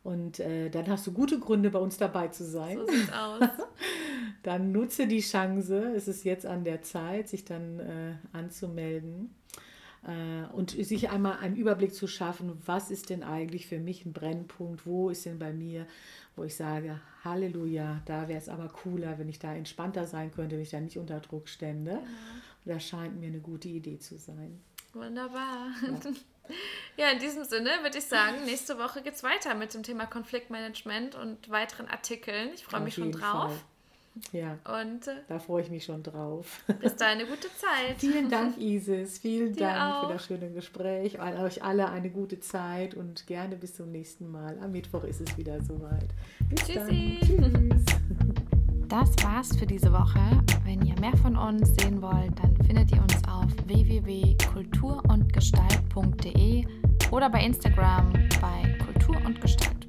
Und 0.02 0.38
äh, 0.38 0.70
dann 0.70 0.88
hast 0.88 1.04
du 1.08 1.12
gute 1.12 1.40
Gründe, 1.40 1.70
bei 1.70 1.80
uns 1.80 1.96
dabei 1.96 2.28
zu 2.28 2.44
sein. 2.44 2.78
So 2.78 2.86
sieht's 2.86 3.12
aus. 3.12 3.40
dann 4.44 4.70
nutze 4.70 5.08
die 5.08 5.20
Chance. 5.20 5.94
Es 5.96 6.06
ist 6.06 6.24
jetzt 6.24 6.46
an 6.46 6.62
der 6.62 6.82
Zeit, 6.82 7.28
sich 7.28 7.44
dann 7.44 7.80
äh, 7.80 8.14
anzumelden. 8.32 9.34
Äh, 10.06 10.46
und 10.52 10.70
sich 10.70 11.10
einmal 11.10 11.38
einen 11.38 11.56
Überblick 11.56 11.94
zu 11.94 12.06
schaffen, 12.06 12.60
was 12.64 12.90
ist 12.90 13.10
denn 13.10 13.22
eigentlich 13.22 13.66
für 13.66 13.78
mich 13.78 14.06
ein 14.06 14.12
Brennpunkt, 14.12 14.86
wo 14.86 15.10
ist 15.10 15.26
denn 15.26 15.38
bei 15.38 15.52
mir, 15.52 15.86
wo 16.36 16.44
ich 16.44 16.54
sage, 16.54 17.00
Halleluja, 17.24 18.02
da 18.04 18.28
wäre 18.28 18.38
es 18.38 18.48
aber 18.48 18.68
cooler, 18.68 19.18
wenn 19.18 19.28
ich 19.28 19.38
da 19.38 19.54
entspannter 19.54 20.06
sein 20.06 20.30
könnte, 20.30 20.56
wenn 20.56 20.62
ich 20.62 20.70
da 20.70 20.80
nicht 20.80 20.98
unter 20.98 21.18
Druck 21.20 21.48
stände. 21.48 21.92
Ja. 21.92 22.74
Das 22.74 22.84
scheint 22.84 23.18
mir 23.18 23.26
eine 23.26 23.40
gute 23.40 23.68
Idee 23.68 23.98
zu 23.98 24.16
sein. 24.18 24.60
Wunderbar. 24.92 25.70
Ja. 25.82 26.10
Ja, 26.96 27.10
in 27.10 27.18
diesem 27.18 27.42
Sinne 27.42 27.70
würde 27.82 27.98
ich 27.98 28.04
sagen, 28.04 28.44
nächste 28.44 28.78
Woche 28.78 29.02
geht 29.02 29.14
es 29.14 29.24
weiter 29.24 29.56
mit 29.56 29.74
dem 29.74 29.82
Thema 29.82 30.06
Konfliktmanagement 30.06 31.16
und 31.16 31.50
weiteren 31.50 31.88
Artikeln. 31.88 32.50
Ich 32.54 32.64
freue 32.64 32.82
mich 32.82 32.94
schon 32.94 33.10
drauf. 33.10 33.50
Fall. 33.50 33.60
Ja. 34.32 34.58
Und 34.80 35.06
äh, 35.08 35.16
da 35.28 35.38
freue 35.38 35.62
ich 35.62 35.70
mich 35.70 35.84
schon 35.84 36.02
drauf. 36.02 36.62
Bis 36.80 36.96
dahin 36.96 37.18
eine 37.20 37.28
gute 37.28 37.48
Zeit. 37.56 37.96
Vielen 37.98 38.28
Dank, 38.30 38.56
Isis. 38.58 39.18
Vielen 39.18 39.52
Dir 39.54 39.66
Dank 39.66 39.94
auch. 39.94 40.06
für 40.06 40.12
das 40.14 40.24
schöne 40.26 40.50
Gespräch. 40.50 41.20
An 41.20 41.36
euch 41.38 41.62
alle 41.62 41.90
eine 41.90 42.08
gute 42.10 42.40
Zeit 42.40 42.94
und 42.94 43.26
gerne 43.26 43.56
bis 43.56 43.74
zum 43.74 43.90
nächsten 43.90 44.30
Mal. 44.30 44.58
Am 44.60 44.72
Mittwoch 44.72 45.04
ist 45.04 45.20
es 45.20 45.36
wieder 45.36 45.62
soweit. 45.62 46.08
Bis 46.48 46.60
Tschüssi. 46.64 47.18
dann. 47.36 47.70
Tschüss. 47.70 47.84
Das 48.88 49.10
war's 49.24 49.54
für 49.56 49.66
diese 49.66 49.92
Woche. 49.92 50.20
Wenn 50.64 50.80
ihr 50.86 50.94
mehr 51.00 51.16
von 51.16 51.36
uns 51.36 51.74
sehen 51.80 52.00
wollt, 52.00 52.38
dann 52.40 52.56
findet 52.64 52.92
ihr 52.92 53.02
uns 53.02 53.16
auf 53.28 53.46
www.kulturundgestalt.de 53.66 56.64
oder 57.10 57.28
bei 57.30 57.44
Instagram 57.44 58.12
bei 58.40 58.78
Kultur 58.84 59.16
und 59.26 59.40
Gestalt. 59.40 59.88